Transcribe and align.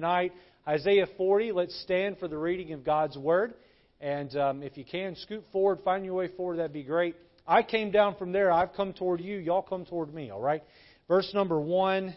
tonight. 0.00 0.32
Isaiah 0.66 1.06
40. 1.18 1.52
Let's 1.52 1.78
stand 1.82 2.16
for 2.18 2.26
the 2.26 2.38
reading 2.38 2.72
of 2.72 2.82
God's 2.82 3.18
Word. 3.18 3.52
And 4.00 4.34
um, 4.34 4.62
if 4.62 4.78
you 4.78 4.84
can, 4.90 5.14
scoot 5.14 5.44
forward, 5.52 5.80
find 5.84 6.06
your 6.06 6.14
way 6.14 6.28
forward, 6.28 6.58
that'd 6.58 6.72
be 6.72 6.82
great. 6.82 7.16
I 7.46 7.62
came 7.62 7.90
down 7.90 8.16
from 8.16 8.32
there. 8.32 8.50
I've 8.50 8.72
come 8.72 8.94
toward 8.94 9.20
you. 9.20 9.36
Y'all 9.36 9.60
come 9.60 9.84
toward 9.84 10.14
me, 10.14 10.30
all 10.30 10.40
right? 10.40 10.62
Verse 11.06 11.30
number 11.34 11.60
1. 11.60 12.16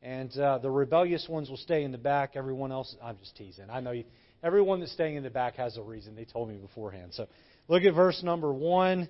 And 0.00 0.34
uh, 0.38 0.60
the 0.60 0.70
rebellious 0.70 1.26
ones 1.28 1.50
will 1.50 1.58
stay 1.58 1.84
in 1.84 1.92
the 1.92 1.98
back. 1.98 2.36
Everyone 2.36 2.72
else, 2.72 2.96
I'm 3.04 3.18
just 3.18 3.36
teasing. 3.36 3.66
I 3.70 3.80
know 3.80 3.90
you, 3.90 4.04
everyone 4.42 4.80
that's 4.80 4.92
staying 4.92 5.16
in 5.16 5.22
the 5.22 5.28
back 5.28 5.56
has 5.56 5.76
a 5.76 5.82
reason. 5.82 6.14
They 6.14 6.24
told 6.24 6.48
me 6.48 6.56
beforehand. 6.56 7.12
So 7.12 7.26
look 7.68 7.82
at 7.82 7.92
verse 7.92 8.22
number 8.22 8.50
1. 8.50 9.06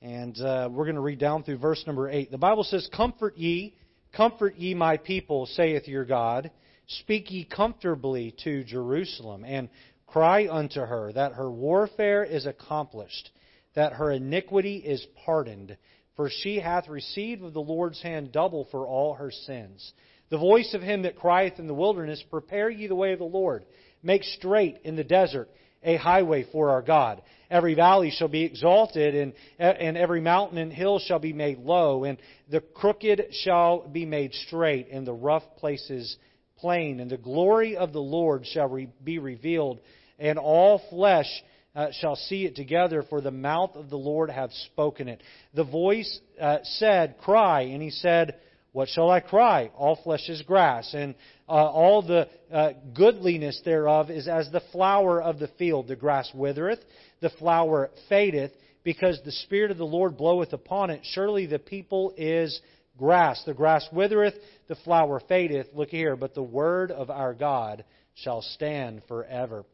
And 0.00 0.36
uh, 0.40 0.68
we're 0.68 0.86
going 0.86 0.96
to 0.96 1.00
read 1.00 1.20
down 1.20 1.44
through 1.44 1.58
verse 1.58 1.84
number 1.86 2.10
8. 2.10 2.32
The 2.32 2.38
Bible 2.38 2.64
says, 2.64 2.88
Comfort 2.92 3.38
ye, 3.38 3.76
comfort 4.16 4.56
ye 4.56 4.74
my 4.74 4.96
people, 4.96 5.46
saith 5.46 5.86
your 5.86 6.04
God. 6.04 6.50
Speak 6.86 7.30
ye 7.30 7.44
comfortably 7.44 8.34
to 8.44 8.64
Jerusalem, 8.64 9.44
and 9.44 9.68
cry 10.06 10.48
unto 10.48 10.80
her 10.80 11.12
that 11.12 11.32
her 11.32 11.50
warfare 11.50 12.24
is 12.24 12.46
accomplished, 12.46 13.30
that 13.74 13.94
her 13.94 14.12
iniquity 14.12 14.76
is 14.76 15.06
pardoned. 15.24 15.76
For 16.16 16.28
she 16.28 16.60
hath 16.60 16.88
received 16.88 17.42
of 17.42 17.54
the 17.54 17.62
Lord's 17.62 18.02
hand 18.02 18.32
double 18.32 18.66
for 18.70 18.86
all 18.86 19.14
her 19.14 19.30
sins. 19.30 19.92
The 20.28 20.38
voice 20.38 20.74
of 20.74 20.82
him 20.82 21.02
that 21.02 21.16
crieth 21.16 21.58
in 21.58 21.66
the 21.66 21.74
wilderness, 21.74 22.22
Prepare 22.30 22.68
ye 22.70 22.86
the 22.86 22.94
way 22.94 23.12
of 23.12 23.18
the 23.18 23.24
Lord. 23.24 23.64
Make 24.02 24.24
straight 24.24 24.78
in 24.84 24.96
the 24.96 25.04
desert 25.04 25.48
a 25.82 25.96
highway 25.96 26.44
for 26.52 26.70
our 26.70 26.82
God. 26.82 27.22
Every 27.50 27.74
valley 27.74 28.10
shall 28.10 28.28
be 28.28 28.44
exalted, 28.44 29.14
and, 29.14 29.32
and 29.58 29.96
every 29.96 30.20
mountain 30.20 30.58
and 30.58 30.72
hill 30.72 30.98
shall 30.98 31.18
be 31.18 31.32
made 31.32 31.58
low, 31.58 32.04
and 32.04 32.18
the 32.50 32.60
crooked 32.60 33.28
shall 33.42 33.88
be 33.88 34.06
made 34.06 34.32
straight, 34.34 34.88
and 34.90 35.06
the 35.06 35.12
rough 35.12 35.44
places 35.58 36.16
plain. 36.62 37.00
And 37.00 37.10
the 37.10 37.18
glory 37.18 37.76
of 37.76 37.92
the 37.92 38.00
Lord 38.00 38.46
shall 38.46 38.68
re, 38.68 38.88
be 39.04 39.18
revealed, 39.18 39.80
and 40.18 40.38
all 40.38 40.80
flesh 40.88 41.28
uh, 41.74 41.88
shall 42.00 42.16
see 42.16 42.46
it 42.46 42.56
together, 42.56 43.04
for 43.10 43.20
the 43.20 43.30
mouth 43.30 43.76
of 43.76 43.90
the 43.90 43.96
Lord 43.96 44.30
hath 44.30 44.52
spoken 44.72 45.08
it. 45.08 45.22
The 45.52 45.64
voice 45.64 46.20
uh, 46.40 46.58
said, 46.62 47.16
Cry, 47.18 47.62
and 47.62 47.82
he 47.82 47.90
said, 47.90 48.36
what 48.72 48.88
shall 48.88 49.10
I 49.10 49.20
cry? 49.20 49.70
All 49.76 49.98
flesh 50.02 50.28
is 50.30 50.40
grass, 50.42 50.94
and 50.94 51.14
uh, 51.46 51.52
all 51.52 52.00
the 52.00 52.26
uh, 52.50 52.70
goodliness 52.94 53.60
thereof 53.66 54.10
is 54.10 54.26
as 54.26 54.50
the 54.50 54.62
flower 54.72 55.20
of 55.20 55.38
the 55.38 55.50
field. 55.58 55.88
The 55.88 55.96
grass 55.96 56.30
withereth, 56.34 56.80
the 57.20 57.28
flower 57.38 57.90
fadeth, 58.08 58.52
because 58.82 59.20
the 59.24 59.32
Spirit 59.32 59.70
of 59.70 59.76
the 59.76 59.84
Lord 59.84 60.16
bloweth 60.16 60.54
upon 60.54 60.88
it. 60.88 61.02
Surely 61.12 61.44
the 61.44 61.58
people 61.58 62.14
is 62.16 62.62
grass. 62.98 63.42
The 63.44 63.54
grass 63.54 63.86
withereth, 63.92 64.34
the 64.68 64.76
flower 64.76 65.20
fadeth. 65.28 65.68
Look 65.74 65.90
here, 65.90 66.16
but 66.16 66.34
the 66.34 66.42
word 66.42 66.90
of 66.90 67.10
our 67.10 67.34
God 67.34 67.84
shall 68.14 68.42
stand 68.42 69.02
forever. 69.08 69.64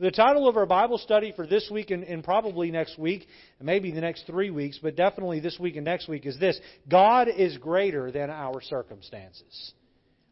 The 0.00 0.10
title 0.10 0.48
of 0.48 0.56
our 0.56 0.66
Bible 0.66 0.98
study 0.98 1.32
for 1.34 1.46
this 1.46 1.68
week 1.72 1.90
and, 1.90 2.04
and, 2.04 2.22
probably 2.22 2.70
next 2.70 2.98
week, 2.98 3.26
maybe 3.60 3.90
the 3.90 4.00
next 4.00 4.26
three 4.26 4.50
weeks, 4.50 4.78
but 4.80 4.96
definitely 4.96 5.40
this 5.40 5.58
week 5.58 5.76
and 5.76 5.84
next 5.84 6.08
week 6.08 6.26
is 6.26 6.38
this 6.38 6.60
God 6.88 7.28
is 7.28 7.56
greater 7.58 8.10
than 8.10 8.30
our 8.30 8.60
circumstances. 8.60 9.72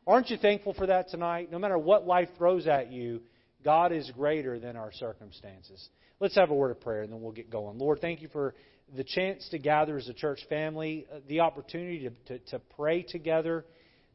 Aren't 0.07 0.31
you 0.31 0.37
thankful 0.37 0.73
for 0.75 0.87
that 0.87 1.09
tonight? 1.09 1.51
No 1.51 1.59
matter 1.59 1.79
what 1.79 2.07
life 2.07 2.29
throws 2.39 2.67
at 2.69 2.93
you, 2.93 3.23
God 3.65 3.91
is 3.91 4.09
greater 4.13 4.61
than 4.61 4.77
our 4.77 4.93
circumstances. 4.93 5.89
Let's 6.21 6.37
have 6.37 6.51
a 6.51 6.55
word 6.55 6.71
of 6.71 6.81
prayer 6.81 7.03
and 7.03 7.13
then 7.13 7.21
we'll 7.21 7.33
get 7.33 7.51
going. 7.51 7.79
Lord, 7.79 8.01
thank 8.01 8.23
you 8.23 8.29
for 8.29 8.55
the 8.95 9.05
chance 9.05 9.48
to 9.51 9.59
gather 9.59 9.97
as 9.97 10.09
a 10.09 10.15
church 10.15 10.41
family, 10.48 11.06
uh, 11.12 11.19
the 11.29 11.41
opportunity 11.41 12.09
to, 12.09 12.39
to, 12.39 12.45
to 12.51 12.59
pray 12.77 13.03
together. 13.03 13.65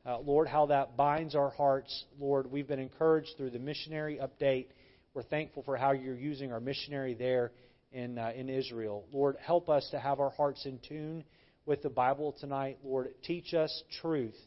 Uh, 0.05 0.19
Lord, 0.19 0.47
how 0.47 0.67
that 0.67 0.95
binds 0.97 1.35
our 1.35 1.49
hearts. 1.49 2.05
Lord, 2.19 2.51
we've 2.51 2.67
been 2.67 2.79
encouraged 2.79 3.31
through 3.37 3.51
the 3.51 3.59
missionary 3.59 4.19
update 4.21 4.67
we're 5.13 5.23
thankful 5.23 5.63
for 5.63 5.75
how 5.75 5.91
you're 5.91 6.15
using 6.15 6.53
our 6.53 6.61
missionary 6.61 7.15
there 7.15 7.51
in, 7.91 8.17
uh, 8.17 8.31
in 8.33 8.47
Israel. 8.47 9.03
Lord, 9.11 9.35
help 9.45 9.69
us 9.69 9.85
to 9.91 9.99
have 9.99 10.21
our 10.21 10.29
hearts 10.29 10.65
in 10.65 10.79
tune 10.87 11.25
with 11.65 11.81
the 11.81 11.89
Bible 11.89 12.33
tonight. 12.39 12.77
Lord, 12.81 13.09
teach 13.23 13.53
us 13.53 13.83
truth 14.01 14.37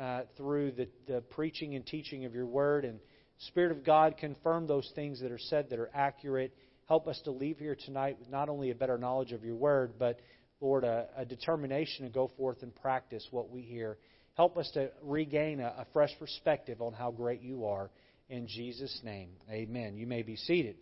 uh, 0.00 0.22
through 0.36 0.72
the, 0.72 0.88
the 1.06 1.20
preaching 1.20 1.76
and 1.76 1.86
teaching 1.86 2.24
of 2.24 2.34
your 2.34 2.46
word. 2.46 2.84
And 2.84 2.98
Spirit 3.46 3.70
of 3.70 3.84
God, 3.84 4.16
confirm 4.18 4.66
those 4.66 4.90
things 4.96 5.20
that 5.20 5.30
are 5.30 5.38
said 5.38 5.70
that 5.70 5.78
are 5.78 5.90
accurate. 5.94 6.56
Help 6.90 7.06
us 7.06 7.20
to 7.22 7.30
leave 7.30 7.56
here 7.56 7.76
tonight 7.76 8.16
with 8.18 8.28
not 8.28 8.48
only 8.48 8.72
a 8.72 8.74
better 8.74 8.98
knowledge 8.98 9.30
of 9.30 9.44
your 9.44 9.54
word, 9.54 9.92
but, 9.96 10.18
Lord, 10.60 10.82
a, 10.82 11.06
a 11.16 11.24
determination 11.24 12.04
to 12.04 12.10
go 12.10 12.32
forth 12.36 12.64
and 12.64 12.74
practice 12.74 13.24
what 13.30 13.48
we 13.48 13.60
hear. 13.60 13.96
Help 14.34 14.58
us 14.58 14.68
to 14.74 14.90
regain 15.00 15.60
a, 15.60 15.66
a 15.66 15.86
fresh 15.92 16.10
perspective 16.18 16.82
on 16.82 16.92
how 16.92 17.12
great 17.12 17.42
you 17.42 17.64
are. 17.64 17.92
In 18.28 18.48
Jesus' 18.48 19.02
name, 19.04 19.28
amen. 19.48 19.96
You 19.98 20.08
may 20.08 20.22
be 20.22 20.34
seated. 20.34 20.78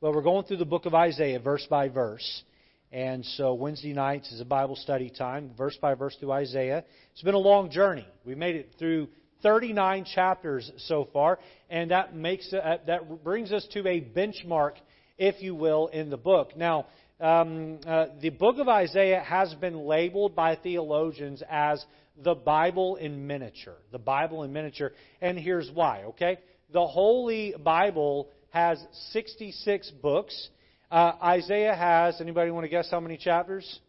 Well, 0.00 0.14
we're 0.14 0.22
going 0.22 0.46
through 0.46 0.56
the 0.56 0.64
book 0.64 0.86
of 0.86 0.94
Isaiah 0.94 1.38
verse 1.38 1.66
by 1.68 1.90
verse. 1.90 2.42
And 2.90 3.26
so 3.26 3.52
Wednesday 3.52 3.92
nights 3.92 4.32
is 4.32 4.40
a 4.40 4.46
Bible 4.46 4.76
study 4.76 5.10
time, 5.10 5.50
verse 5.58 5.76
by 5.82 5.92
verse 5.92 6.16
through 6.18 6.32
Isaiah. 6.32 6.82
It's 7.12 7.22
been 7.22 7.34
a 7.34 7.38
long 7.38 7.70
journey. 7.70 8.08
We 8.24 8.34
made 8.34 8.56
it 8.56 8.70
through 8.78 9.08
39 9.42 10.04
chapters 10.14 10.70
so 10.78 11.08
far, 11.12 11.38
and 11.70 11.90
that 11.90 12.14
makes 12.14 12.52
uh, 12.52 12.78
that 12.86 13.24
brings 13.24 13.52
us 13.52 13.66
to 13.72 13.80
a 13.86 14.00
benchmark, 14.00 14.72
if 15.18 15.42
you 15.42 15.54
will, 15.54 15.88
in 15.88 16.10
the 16.10 16.16
book. 16.16 16.56
Now, 16.56 16.86
um, 17.20 17.78
uh, 17.86 18.06
the 18.20 18.30
book 18.30 18.58
of 18.58 18.68
Isaiah 18.68 19.20
has 19.20 19.54
been 19.54 19.86
labeled 19.86 20.36
by 20.36 20.56
theologians 20.56 21.42
as 21.48 21.84
the 22.22 22.34
Bible 22.34 22.96
in 22.96 23.26
miniature. 23.26 23.76
The 23.92 23.98
Bible 23.98 24.42
in 24.42 24.52
miniature. 24.52 24.92
And 25.20 25.38
here's 25.38 25.70
why, 25.72 26.04
okay? 26.04 26.38
The 26.72 26.86
Holy 26.86 27.54
Bible 27.62 28.28
has 28.50 28.82
66 29.12 29.90
books. 30.02 30.48
Uh, 30.90 31.12
Isaiah 31.22 31.74
has, 31.74 32.20
anybody 32.20 32.50
want 32.50 32.64
to 32.64 32.68
guess 32.68 32.90
how 32.90 33.00
many 33.00 33.16
chapters? 33.16 33.80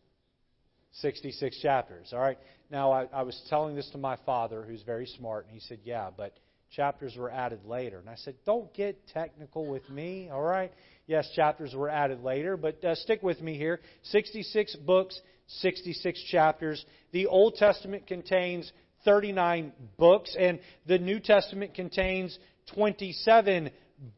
66 0.93 1.59
chapters, 1.61 2.09
all 2.13 2.19
right? 2.19 2.37
Now, 2.69 2.91
I, 2.91 3.07
I 3.13 3.23
was 3.23 3.39
telling 3.49 3.75
this 3.75 3.89
to 3.91 3.97
my 3.97 4.17
father, 4.25 4.63
who's 4.63 4.81
very 4.81 5.05
smart, 5.05 5.45
and 5.45 5.53
he 5.53 5.59
said, 5.61 5.79
Yeah, 5.83 6.09
but 6.15 6.33
chapters 6.75 7.15
were 7.17 7.31
added 7.31 7.63
later. 7.65 7.99
And 7.99 8.09
I 8.09 8.15
said, 8.15 8.35
Don't 8.45 8.73
get 8.73 9.07
technical 9.07 9.67
with 9.67 9.89
me, 9.89 10.29
all 10.29 10.41
right? 10.41 10.71
Yes, 11.05 11.29
chapters 11.35 11.73
were 11.73 11.89
added 11.89 12.23
later, 12.23 12.57
but 12.57 12.83
uh, 12.83 12.95
stick 12.95 13.23
with 13.23 13.41
me 13.41 13.57
here. 13.57 13.79
66 14.03 14.75
books, 14.77 15.19
66 15.47 16.21
chapters. 16.29 16.85
The 17.11 17.27
Old 17.27 17.55
Testament 17.55 18.07
contains 18.07 18.71
39 19.05 19.71
books, 19.97 20.35
and 20.37 20.59
the 20.85 20.97
New 20.97 21.19
Testament 21.19 21.73
contains 21.73 22.37
27 22.75 23.69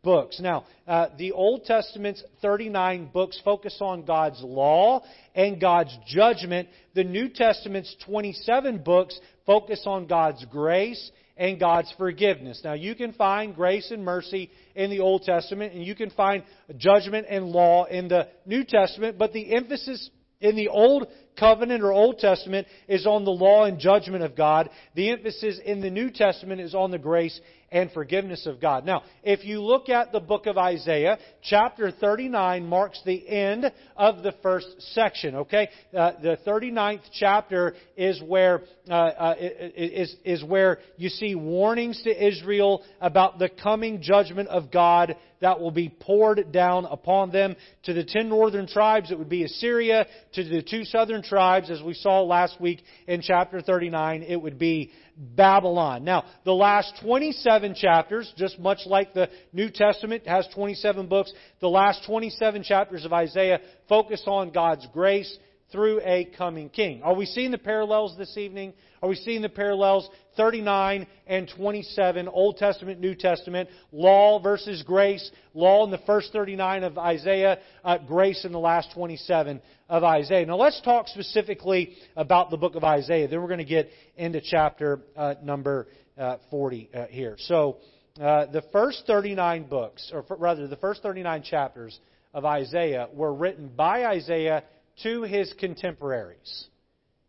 books. 0.03 0.39
Now, 0.39 0.65
uh, 0.87 1.07
the 1.17 1.31
Old 1.31 1.65
Testament's 1.65 2.23
39 2.41 3.09
books 3.13 3.39
focus 3.43 3.77
on 3.81 4.05
God's 4.05 4.41
law 4.41 5.03
and 5.35 5.59
God's 5.59 5.95
judgment. 6.07 6.69
The 6.95 7.03
New 7.03 7.29
Testament's 7.29 7.95
27 8.05 8.83
books 8.83 9.19
focus 9.45 9.83
on 9.85 10.07
God's 10.07 10.43
grace 10.45 11.11
and 11.37 11.59
God's 11.59 11.93
forgiveness. 11.97 12.61
Now, 12.63 12.73
you 12.73 12.95
can 12.95 13.13
find 13.13 13.55
grace 13.55 13.91
and 13.91 14.03
mercy 14.03 14.51
in 14.75 14.89
the 14.89 14.99
Old 14.99 15.23
Testament, 15.23 15.73
and 15.73 15.83
you 15.83 15.95
can 15.95 16.09
find 16.09 16.43
judgment 16.77 17.27
and 17.29 17.45
law 17.45 17.85
in 17.85 18.09
the 18.09 18.27
New 18.45 18.65
Testament, 18.65 19.17
but 19.17 19.31
the 19.31 19.55
emphasis 19.55 20.09
in 20.41 20.55
the 20.55 20.67
Old 20.67 21.07
Covenant 21.37 21.83
or 21.83 21.93
Old 21.93 22.19
Testament 22.19 22.67
is 22.87 23.05
on 23.05 23.23
the 23.23 23.31
law 23.31 23.63
and 23.63 23.79
judgment 23.79 24.23
of 24.23 24.35
God. 24.35 24.69
The 24.95 25.11
emphasis 25.11 25.59
in 25.63 25.79
the 25.79 25.89
New 25.89 26.09
Testament 26.09 26.59
is 26.59 26.75
on 26.75 26.91
the 26.91 26.97
grace 26.97 27.39
and 27.71 27.91
forgiveness 27.91 28.45
of 28.45 28.59
God. 28.59 28.85
Now, 28.85 29.03
if 29.23 29.45
you 29.45 29.61
look 29.61 29.89
at 29.89 30.11
the 30.11 30.19
book 30.19 30.45
of 30.45 30.57
Isaiah, 30.57 31.17
chapter 31.43 31.91
39 31.91 32.65
marks 32.65 33.01
the 33.05 33.27
end 33.27 33.71
of 33.95 34.23
the 34.23 34.33
first 34.43 34.67
section, 34.93 35.35
okay? 35.35 35.69
Uh, 35.95 36.13
the 36.21 36.37
39th 36.45 37.01
chapter 37.13 37.75
is 37.95 38.21
where, 38.21 38.63
uh, 38.89 38.93
uh, 38.93 39.35
is, 39.39 40.15
is 40.23 40.43
where 40.43 40.79
you 40.97 41.09
see 41.09 41.35
warnings 41.35 42.01
to 42.03 42.27
Israel 42.27 42.83
about 43.01 43.39
the 43.39 43.49
coming 43.49 44.01
judgment 44.01 44.49
of 44.49 44.71
God 44.71 45.15
that 45.41 45.59
will 45.59 45.71
be 45.71 45.89
poured 45.89 46.51
down 46.51 46.85
upon 46.85 47.31
them. 47.31 47.55
To 47.83 47.93
the 47.93 48.03
ten 48.03 48.29
northern 48.29 48.67
tribes, 48.67 49.11
it 49.11 49.17
would 49.17 49.29
be 49.29 49.43
Assyria. 49.43 50.05
To 50.33 50.43
the 50.43 50.61
two 50.61 50.83
southern 50.83 51.23
tribes, 51.23 51.69
as 51.69 51.81
we 51.81 51.93
saw 51.93 52.21
last 52.21 52.59
week 52.59 52.81
in 53.07 53.21
chapter 53.21 53.61
39, 53.61 54.23
it 54.23 54.35
would 54.35 54.59
be 54.59 54.91
Babylon. 55.19 56.05
Now, 56.05 56.23
the 56.45 56.53
last 56.53 56.93
27 57.01 57.75
chapters, 57.75 58.31
just 58.37 58.57
much 58.57 58.79
like 58.85 59.13
the 59.13 59.29
New 59.51 59.69
Testament 59.69 60.25
has 60.25 60.47
27 60.55 61.07
books, 61.07 61.33
the 61.59 61.67
last 61.67 62.05
27 62.05 62.63
chapters 62.63 63.03
of 63.03 63.11
Isaiah 63.11 63.59
focus 63.89 64.23
on 64.25 64.51
God's 64.51 64.87
grace 64.93 65.37
through 65.71 66.01
a 66.03 66.25
coming 66.37 66.69
king. 66.69 67.03
Are 67.03 67.13
we 67.13 67.25
seeing 67.25 67.51
the 67.51 67.57
parallels 67.57 68.17
this 68.17 68.37
evening? 68.37 68.73
Are 69.01 69.09
we 69.09 69.15
seeing 69.15 69.41
the 69.41 69.49
parallels 69.49 70.09
39 70.35 71.07
and 71.27 71.51
27, 71.55 72.27
Old 72.27 72.57
Testament, 72.57 72.99
New 72.99 73.15
Testament, 73.15 73.69
law 73.91 74.41
versus 74.41 74.83
grace, 74.83 75.29
law 75.53 75.85
in 75.85 75.91
the 75.91 75.99
first 75.99 76.33
39 76.33 76.83
of 76.83 76.97
Isaiah, 76.97 77.59
uh, 77.83 77.97
grace 77.99 78.45
in 78.45 78.51
the 78.51 78.59
last 78.59 78.91
27 78.93 79.61
of 79.89 80.03
Isaiah. 80.03 80.45
Now 80.45 80.57
let's 80.57 80.81
talk 80.81 81.07
specifically 81.07 81.95
about 82.15 82.49
the 82.49 82.57
book 82.57 82.75
of 82.75 82.83
Isaiah. 82.83 83.27
Then 83.27 83.41
we're 83.41 83.47
going 83.47 83.59
to 83.59 83.65
get 83.65 83.89
into 84.17 84.41
chapter 84.41 85.01
uh, 85.15 85.35
number 85.43 85.87
uh, 86.17 86.37
40 86.49 86.89
uh, 86.93 87.05
here. 87.07 87.35
So, 87.37 87.77
uh, 88.19 88.47
the 88.47 88.63
first 88.73 89.03
39 89.07 89.69
books, 89.69 90.11
or 90.13 90.25
rather, 90.37 90.67
the 90.67 90.75
first 90.75 91.01
39 91.01 91.43
chapters 91.43 91.97
of 92.33 92.43
Isaiah 92.43 93.07
were 93.13 93.33
written 93.33 93.69
by 93.69 94.05
Isaiah 94.05 94.63
to 95.03 95.23
his 95.23 95.53
contemporaries. 95.59 96.67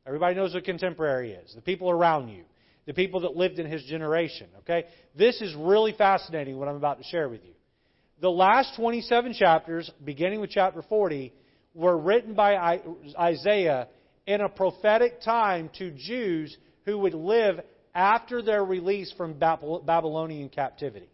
Everybody 0.07 0.35
knows 0.35 0.55
what 0.55 0.65
contemporary 0.65 1.33
is 1.33 1.55
the 1.55 1.61
people 1.61 1.91
around 1.91 2.29
you, 2.29 2.45
the 2.87 2.95
people 2.95 3.21
that 3.21 3.37
lived 3.37 3.59
in 3.59 3.67
his 3.67 3.85
generation. 3.85 4.49
Okay? 4.61 4.87
This 5.17 5.41
is 5.41 5.55
really 5.55 5.93
fascinating 5.93 6.59
what 6.59 6.69
I'm 6.69 6.77
about 6.77 6.99
to 6.99 7.05
share 7.05 7.29
with 7.29 7.45
you. 7.45 7.53
The 8.21 8.31
last 8.31 8.77
27 8.77 9.35
chapters, 9.35 9.91
beginning 10.05 10.41
with 10.41 10.51
chapter 10.51 10.83
40, 10.83 11.33
were 11.75 11.97
written 11.97 12.35
by 12.35 12.81
Isaiah 13.19 13.89
in 14.27 14.41
a 14.41 14.49
prophetic 14.49 15.23
time 15.23 15.71
to 15.79 15.91
Jews 15.93 16.57
who 16.85 16.99
would 16.99 17.15
live 17.15 17.61
after 17.95 18.43
their 18.43 18.65
release 18.65 19.13
from 19.17 19.35
Babylonian 19.39 20.49
captivity. 20.49 21.09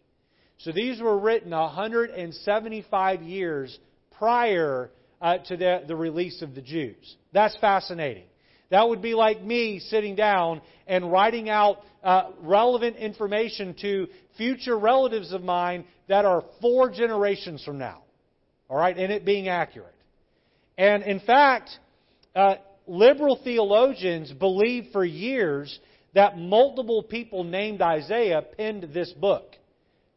So 0.59 0.71
these 0.71 0.99
were 0.99 1.17
written 1.17 1.51
175 1.51 3.21
years 3.21 3.77
prior 4.17 4.89
uh, 5.21 5.37
to 5.39 5.57
the, 5.57 5.83
the 5.87 5.95
release 5.95 6.41
of 6.41 6.55
the 6.55 6.61
Jews. 6.61 7.15
That's 7.33 7.57
fascinating. 7.57 8.25
That 8.69 8.87
would 8.87 9.01
be 9.01 9.13
like 9.13 9.41
me 9.41 9.79
sitting 9.79 10.15
down 10.15 10.61
and 10.87 11.11
writing 11.11 11.49
out 11.49 11.77
uh, 12.03 12.31
relevant 12.41 12.97
information 12.97 13.75
to 13.81 14.07
future 14.37 14.77
relatives 14.77 15.31
of 15.31 15.43
mine 15.43 15.85
that 16.07 16.25
are 16.25 16.43
four 16.61 16.89
generations 16.89 17.63
from 17.63 17.77
now. 17.77 18.03
All 18.69 18.77
right, 18.77 18.97
and 18.97 19.11
it 19.11 19.25
being 19.25 19.47
accurate. 19.47 19.95
And 20.77 21.03
in 21.03 21.21
fact, 21.21 21.71
uh, 22.35 22.55
liberal 22.85 23.39
theologians 23.43 24.31
believed 24.31 24.91
for 24.91 25.03
years 25.03 25.79
that 26.13 26.37
multiple 26.37 27.03
people 27.03 27.43
named 27.43 27.81
Isaiah 27.81 28.41
penned 28.57 28.89
this 28.93 29.11
book. 29.13 29.55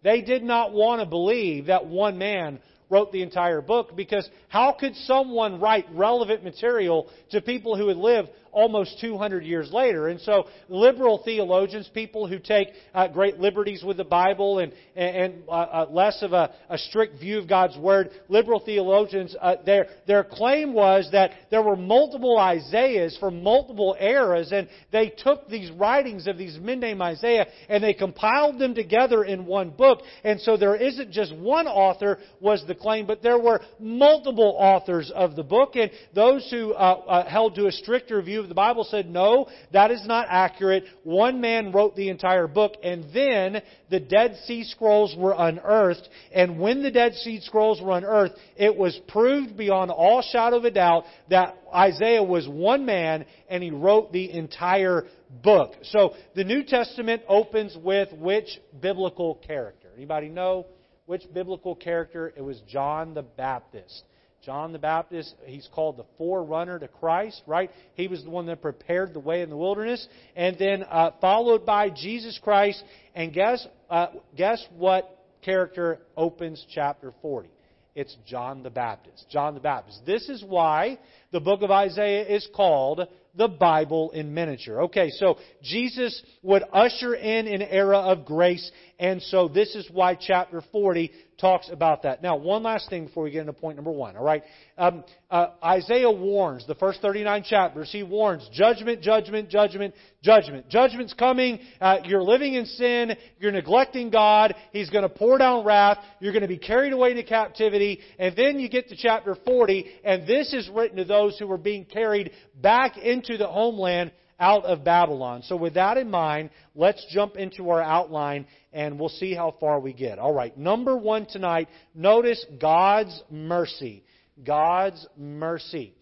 They 0.02 0.22
did 0.22 0.42
not 0.42 0.72
want 0.72 1.00
to 1.00 1.06
believe 1.06 1.66
that 1.66 1.86
one 1.86 2.18
man 2.18 2.58
wrote 2.90 3.12
the 3.12 3.22
entire 3.22 3.60
book 3.62 3.96
because 3.96 4.28
how 4.48 4.72
could 4.78 4.94
someone 4.96 5.60
write 5.60 5.86
relevant 5.92 6.44
material 6.44 7.08
to 7.30 7.40
people 7.40 7.76
who 7.76 7.88
had 7.88 7.96
lived 7.96 8.28
almost 8.52 8.98
200 9.00 9.44
years 9.44 9.72
later. 9.72 10.08
And 10.08 10.20
so, 10.20 10.46
liberal 10.68 11.22
theologians, 11.24 11.90
people 11.92 12.26
who 12.26 12.38
take 12.38 12.68
uh, 12.94 13.08
great 13.08 13.38
liberties 13.38 13.82
with 13.84 13.96
the 13.96 14.04
Bible 14.04 14.58
and, 14.58 14.72
and 14.96 15.42
uh, 15.48 15.52
uh, 15.52 15.86
less 15.90 16.22
of 16.22 16.32
a, 16.32 16.52
a, 16.68 16.78
strict 16.78 17.20
view 17.20 17.38
of 17.38 17.48
God's 17.48 17.76
Word, 17.76 18.10
liberal 18.28 18.60
theologians, 18.60 19.36
uh, 19.40 19.56
their, 19.64 19.86
their 20.06 20.24
claim 20.24 20.72
was 20.72 21.08
that 21.12 21.32
there 21.50 21.62
were 21.62 21.76
multiple 21.76 22.38
Isaiahs 22.38 23.16
from 23.18 23.42
multiple 23.42 23.96
eras, 24.00 24.52
and 24.52 24.68
they 24.92 25.12
took 25.16 25.48
these 25.48 25.70
writings 25.72 26.26
of 26.26 26.38
these 26.38 26.58
men 26.58 26.80
named 26.80 27.00
Isaiah 27.00 27.46
and 27.68 27.82
they 27.82 27.94
compiled 27.94 28.58
them 28.58 28.74
together 28.74 29.24
in 29.24 29.46
one 29.46 29.70
book. 29.70 30.00
And 30.24 30.40
so, 30.40 30.56
there 30.56 30.76
isn't 30.76 31.12
just 31.12 31.34
one 31.36 31.66
author, 31.66 32.18
was 32.40 32.64
the 32.66 32.74
claim, 32.74 33.06
but 33.06 33.22
there 33.22 33.38
were 33.38 33.60
multiple 33.78 34.56
authors 34.58 35.10
of 35.14 35.36
the 35.36 35.42
book, 35.42 35.76
and 35.76 35.90
those 36.14 36.48
who 36.50 36.72
uh, 36.72 36.76
uh, 36.76 37.28
held 37.28 37.54
to 37.56 37.66
a 37.66 37.72
stricter 37.72 38.20
view 38.22 38.39
the 38.48 38.54
Bible 38.54 38.84
said, 38.84 39.08
no, 39.08 39.48
that 39.72 39.90
is 39.90 40.06
not 40.06 40.26
accurate. 40.28 40.84
One 41.04 41.40
man 41.40 41.72
wrote 41.72 41.96
the 41.96 42.08
entire 42.08 42.46
book, 42.46 42.74
and 42.82 43.06
then 43.12 43.62
the 43.90 44.00
Dead 44.00 44.36
Sea 44.44 44.64
Scrolls 44.64 45.14
were 45.16 45.34
unearthed. 45.36 46.08
And 46.32 46.58
when 46.58 46.82
the 46.82 46.90
Dead 46.90 47.14
Sea 47.14 47.40
Scrolls 47.40 47.80
were 47.80 47.96
unearthed, 47.96 48.34
it 48.56 48.76
was 48.76 48.98
proved 49.08 49.56
beyond 49.56 49.90
all 49.90 50.22
shadow 50.22 50.56
of 50.56 50.64
a 50.64 50.70
doubt 50.70 51.04
that 51.28 51.56
Isaiah 51.74 52.22
was 52.22 52.48
one 52.48 52.84
man, 52.84 53.24
and 53.48 53.62
he 53.62 53.70
wrote 53.70 54.12
the 54.12 54.30
entire 54.32 55.04
book. 55.42 55.74
So 55.82 56.14
the 56.34 56.44
New 56.44 56.64
Testament 56.64 57.22
opens 57.28 57.76
with 57.76 58.12
which 58.12 58.48
biblical 58.80 59.36
character? 59.36 59.88
Anybody 59.96 60.28
know 60.28 60.66
which 61.06 61.22
biblical 61.32 61.74
character? 61.74 62.32
It 62.36 62.42
was 62.42 62.60
John 62.68 63.14
the 63.14 63.22
Baptist. 63.22 64.04
John 64.44 64.72
the 64.72 64.78
Baptist, 64.78 65.34
he's 65.44 65.68
called 65.74 65.98
the 65.98 66.06
forerunner 66.16 66.78
to 66.78 66.88
Christ, 66.88 67.42
right? 67.46 67.70
He 67.94 68.08
was 68.08 68.24
the 68.24 68.30
one 68.30 68.46
that 68.46 68.62
prepared 68.62 69.12
the 69.12 69.20
way 69.20 69.42
in 69.42 69.50
the 69.50 69.56
wilderness. 69.56 70.06
And 70.34 70.56
then 70.58 70.84
uh, 70.88 71.10
followed 71.20 71.66
by 71.66 71.90
Jesus 71.90 72.38
Christ. 72.42 72.82
And 73.14 73.32
guess, 73.32 73.66
uh, 73.90 74.08
guess 74.36 74.64
what 74.76 75.24
character 75.42 75.98
opens 76.16 76.64
chapter 76.72 77.12
40? 77.20 77.50
It's 77.94 78.16
John 78.26 78.62
the 78.62 78.70
Baptist. 78.70 79.26
John 79.30 79.54
the 79.54 79.60
Baptist. 79.60 80.06
This 80.06 80.28
is 80.28 80.42
why 80.42 80.98
the 81.32 81.40
book 81.40 81.62
of 81.62 81.70
Isaiah 81.70 82.26
is 82.26 82.48
called 82.54 83.06
the 83.34 83.48
Bible 83.48 84.10
in 84.12 84.32
miniature. 84.32 84.82
Okay, 84.84 85.10
so 85.10 85.38
Jesus 85.62 86.22
would 86.42 86.62
usher 86.72 87.14
in 87.14 87.46
an 87.46 87.62
era 87.62 87.98
of 87.98 88.24
grace, 88.24 88.70
and 88.98 89.20
so 89.22 89.48
this 89.48 89.74
is 89.74 89.88
why 89.90 90.14
chapter 90.14 90.62
40 90.72 91.10
talks 91.40 91.68
about 91.70 92.02
that. 92.02 92.22
Now, 92.22 92.36
one 92.36 92.62
last 92.62 92.90
thing 92.90 93.06
before 93.06 93.24
we 93.24 93.30
get 93.30 93.40
into 93.40 93.52
point 93.52 93.76
number 93.76 93.90
one, 93.90 94.16
all 94.16 94.24
right? 94.24 94.42
Um, 94.76 95.04
uh, 95.30 95.48
Isaiah 95.64 96.10
warns, 96.10 96.66
the 96.66 96.74
first 96.74 97.00
39 97.00 97.44
chapters, 97.44 97.90
he 97.90 98.02
warns 98.02 98.48
judgment, 98.52 99.02
judgment, 99.02 99.48
judgment, 99.48 99.94
judgment. 100.22 100.68
Judgment's 100.68 101.14
coming. 101.14 101.60
Uh, 101.80 101.98
you're 102.04 102.22
living 102.22 102.54
in 102.54 102.66
sin. 102.66 103.16
You're 103.38 103.52
neglecting 103.52 104.10
God. 104.10 104.54
He's 104.72 104.90
going 104.90 105.02
to 105.02 105.08
pour 105.08 105.38
down 105.38 105.64
wrath. 105.64 105.98
You're 106.20 106.32
going 106.32 106.42
to 106.42 106.48
be 106.48 106.58
carried 106.58 106.92
away 106.92 107.12
into 107.12 107.24
captivity. 107.24 108.00
And 108.18 108.36
then 108.36 108.58
you 108.58 108.68
get 108.68 108.88
to 108.88 108.96
chapter 108.96 109.36
40, 109.44 109.86
and 110.04 110.26
this 110.26 110.52
is 110.52 110.68
written 110.68 110.98
to 110.98 111.04
those 111.04 111.38
who 111.38 111.46
were 111.46 111.58
being 111.58 111.84
carried 111.84 112.32
back 112.60 112.98
into 112.98 113.36
the 113.36 113.46
homeland 113.46 114.12
out 114.40 114.64
of 114.64 114.82
Babylon. 114.82 115.42
So, 115.44 115.54
with 115.54 115.74
that 115.74 115.98
in 115.98 116.10
mind, 116.10 116.50
let's 116.74 117.04
jump 117.10 117.36
into 117.36 117.70
our 117.70 117.82
outline 117.82 118.46
and 118.72 118.98
we'll 118.98 119.10
see 119.10 119.34
how 119.34 119.54
far 119.60 119.78
we 119.78 119.92
get. 119.92 120.18
All 120.18 120.32
right, 120.32 120.56
number 120.56 120.96
one 120.96 121.26
tonight, 121.26 121.68
notice 121.94 122.44
God's 122.60 123.22
mercy. 123.30 124.02
God's 124.42 125.06
mercy. 125.16 125.94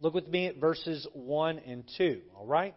Look 0.00 0.14
with 0.14 0.28
me 0.28 0.46
at 0.46 0.56
verses 0.56 1.06
1 1.12 1.58
and 1.66 1.84
2. 1.96 2.20
All 2.36 2.46
right? 2.46 2.74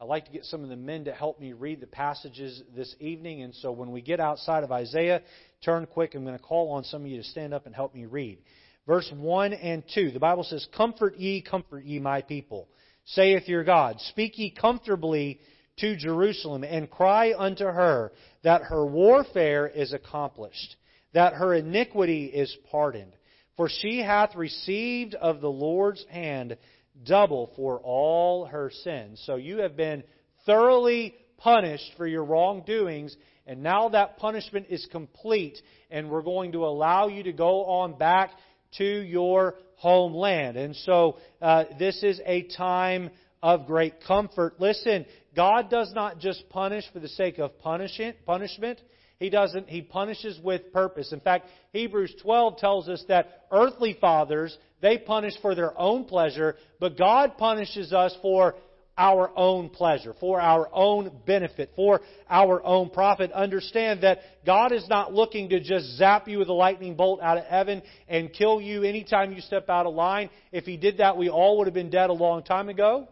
I'd 0.00 0.08
like 0.08 0.26
to 0.26 0.32
get 0.32 0.44
some 0.44 0.64
of 0.64 0.68
the 0.68 0.76
men 0.76 1.04
to 1.04 1.12
help 1.12 1.40
me 1.40 1.52
read 1.52 1.80
the 1.80 1.86
passages 1.86 2.62
this 2.74 2.94
evening. 2.98 3.42
And 3.42 3.54
so 3.54 3.70
when 3.70 3.92
we 3.92 4.02
get 4.02 4.18
outside 4.18 4.64
of 4.64 4.72
Isaiah, 4.72 5.22
turn 5.64 5.86
quick. 5.86 6.14
I'm 6.14 6.24
going 6.24 6.36
to 6.36 6.42
call 6.42 6.72
on 6.72 6.84
some 6.84 7.02
of 7.02 7.06
you 7.08 7.18
to 7.18 7.28
stand 7.28 7.54
up 7.54 7.66
and 7.66 7.74
help 7.74 7.94
me 7.94 8.06
read. 8.06 8.38
Verse 8.86 9.10
1 9.14 9.52
and 9.52 9.84
2. 9.94 10.10
The 10.10 10.18
Bible 10.18 10.42
says, 10.42 10.66
Comfort 10.76 11.16
ye, 11.16 11.40
comfort 11.42 11.84
ye, 11.84 12.00
my 12.00 12.22
people 12.22 12.68
saith 13.04 13.48
your 13.48 13.64
God. 13.64 14.00
Speak 14.00 14.38
ye 14.38 14.50
comfortably 14.50 15.40
to 15.78 15.96
Jerusalem, 15.96 16.62
and 16.62 16.90
cry 16.90 17.34
unto 17.36 17.64
her 17.64 18.12
that 18.44 18.62
her 18.62 18.86
warfare 18.86 19.66
is 19.66 19.92
accomplished, 19.92 20.76
that 21.14 21.34
her 21.34 21.54
iniquity 21.54 22.26
is 22.26 22.56
pardoned. 22.70 23.12
For 23.56 23.68
she 23.68 23.98
hath 23.98 24.34
received 24.34 25.14
of 25.14 25.40
the 25.40 25.50
Lord's 25.50 26.04
hand 26.10 26.56
double 27.04 27.50
for 27.56 27.80
all 27.80 28.46
her 28.46 28.70
sins. 28.82 29.22
So 29.26 29.36
you 29.36 29.58
have 29.58 29.76
been 29.76 30.04
thoroughly 30.46 31.14
punished 31.38 31.92
for 31.96 32.06
your 32.06 32.24
wrongdoings, 32.24 33.16
and 33.46 33.62
now 33.62 33.88
that 33.90 34.16
punishment 34.16 34.66
is 34.70 34.86
complete, 34.90 35.58
and 35.90 36.08
we're 36.08 36.22
going 36.22 36.52
to 36.52 36.64
allow 36.64 37.08
you 37.08 37.24
to 37.24 37.32
go 37.32 37.64
on 37.64 37.98
back 37.98 38.30
to 38.78 38.84
your 38.84 39.56
homeland. 39.76 40.56
And 40.56 40.74
so 40.76 41.16
uh, 41.40 41.64
this 41.78 42.02
is 42.02 42.20
a 42.24 42.42
time 42.42 43.10
of 43.42 43.66
great 43.66 44.02
comfort. 44.06 44.54
Listen, 44.58 45.04
God 45.36 45.68
does 45.68 45.92
not 45.94 46.18
just 46.18 46.48
punish 46.48 46.84
for 46.92 47.00
the 47.00 47.08
sake 47.08 47.38
of 47.38 47.58
punishment. 47.58 48.80
He 49.18 49.30
doesn't. 49.30 49.68
He 49.68 49.82
punishes 49.82 50.40
with 50.42 50.72
purpose. 50.72 51.12
In 51.12 51.20
fact, 51.20 51.48
Hebrews 51.72 52.14
12 52.22 52.58
tells 52.58 52.88
us 52.88 53.04
that 53.08 53.46
earthly 53.50 53.96
fathers 54.00 54.56
they 54.80 54.98
punish 54.98 55.34
for 55.40 55.54
their 55.54 55.78
own 55.78 56.04
pleasure, 56.04 56.56
but 56.78 56.98
God 56.98 57.38
punishes 57.38 57.92
us 57.92 58.14
for 58.20 58.54
our 58.96 59.30
own 59.36 59.70
pleasure, 59.70 60.14
for 60.20 60.40
our 60.40 60.68
own 60.72 61.10
benefit, 61.26 61.72
for 61.74 62.00
our 62.30 62.64
own 62.64 62.90
profit. 62.90 63.32
Understand 63.32 64.02
that 64.02 64.20
God 64.46 64.72
is 64.72 64.88
not 64.88 65.12
looking 65.12 65.48
to 65.48 65.60
just 65.60 65.96
zap 65.96 66.28
you 66.28 66.38
with 66.38 66.48
a 66.48 66.52
lightning 66.52 66.94
bolt 66.94 67.20
out 67.20 67.38
of 67.38 67.44
heaven 67.44 67.82
and 68.08 68.32
kill 68.32 68.60
you 68.60 68.84
anytime 68.84 69.32
you 69.32 69.40
step 69.40 69.68
out 69.68 69.86
of 69.86 69.94
line. 69.94 70.30
If 70.52 70.64
He 70.64 70.76
did 70.76 70.98
that, 70.98 71.16
we 71.16 71.28
all 71.28 71.58
would 71.58 71.66
have 71.66 71.74
been 71.74 71.90
dead 71.90 72.10
a 72.10 72.14
long 72.14 72.42
time 72.42 72.68
ago. 72.68 73.08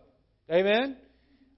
Amen? 0.50 0.96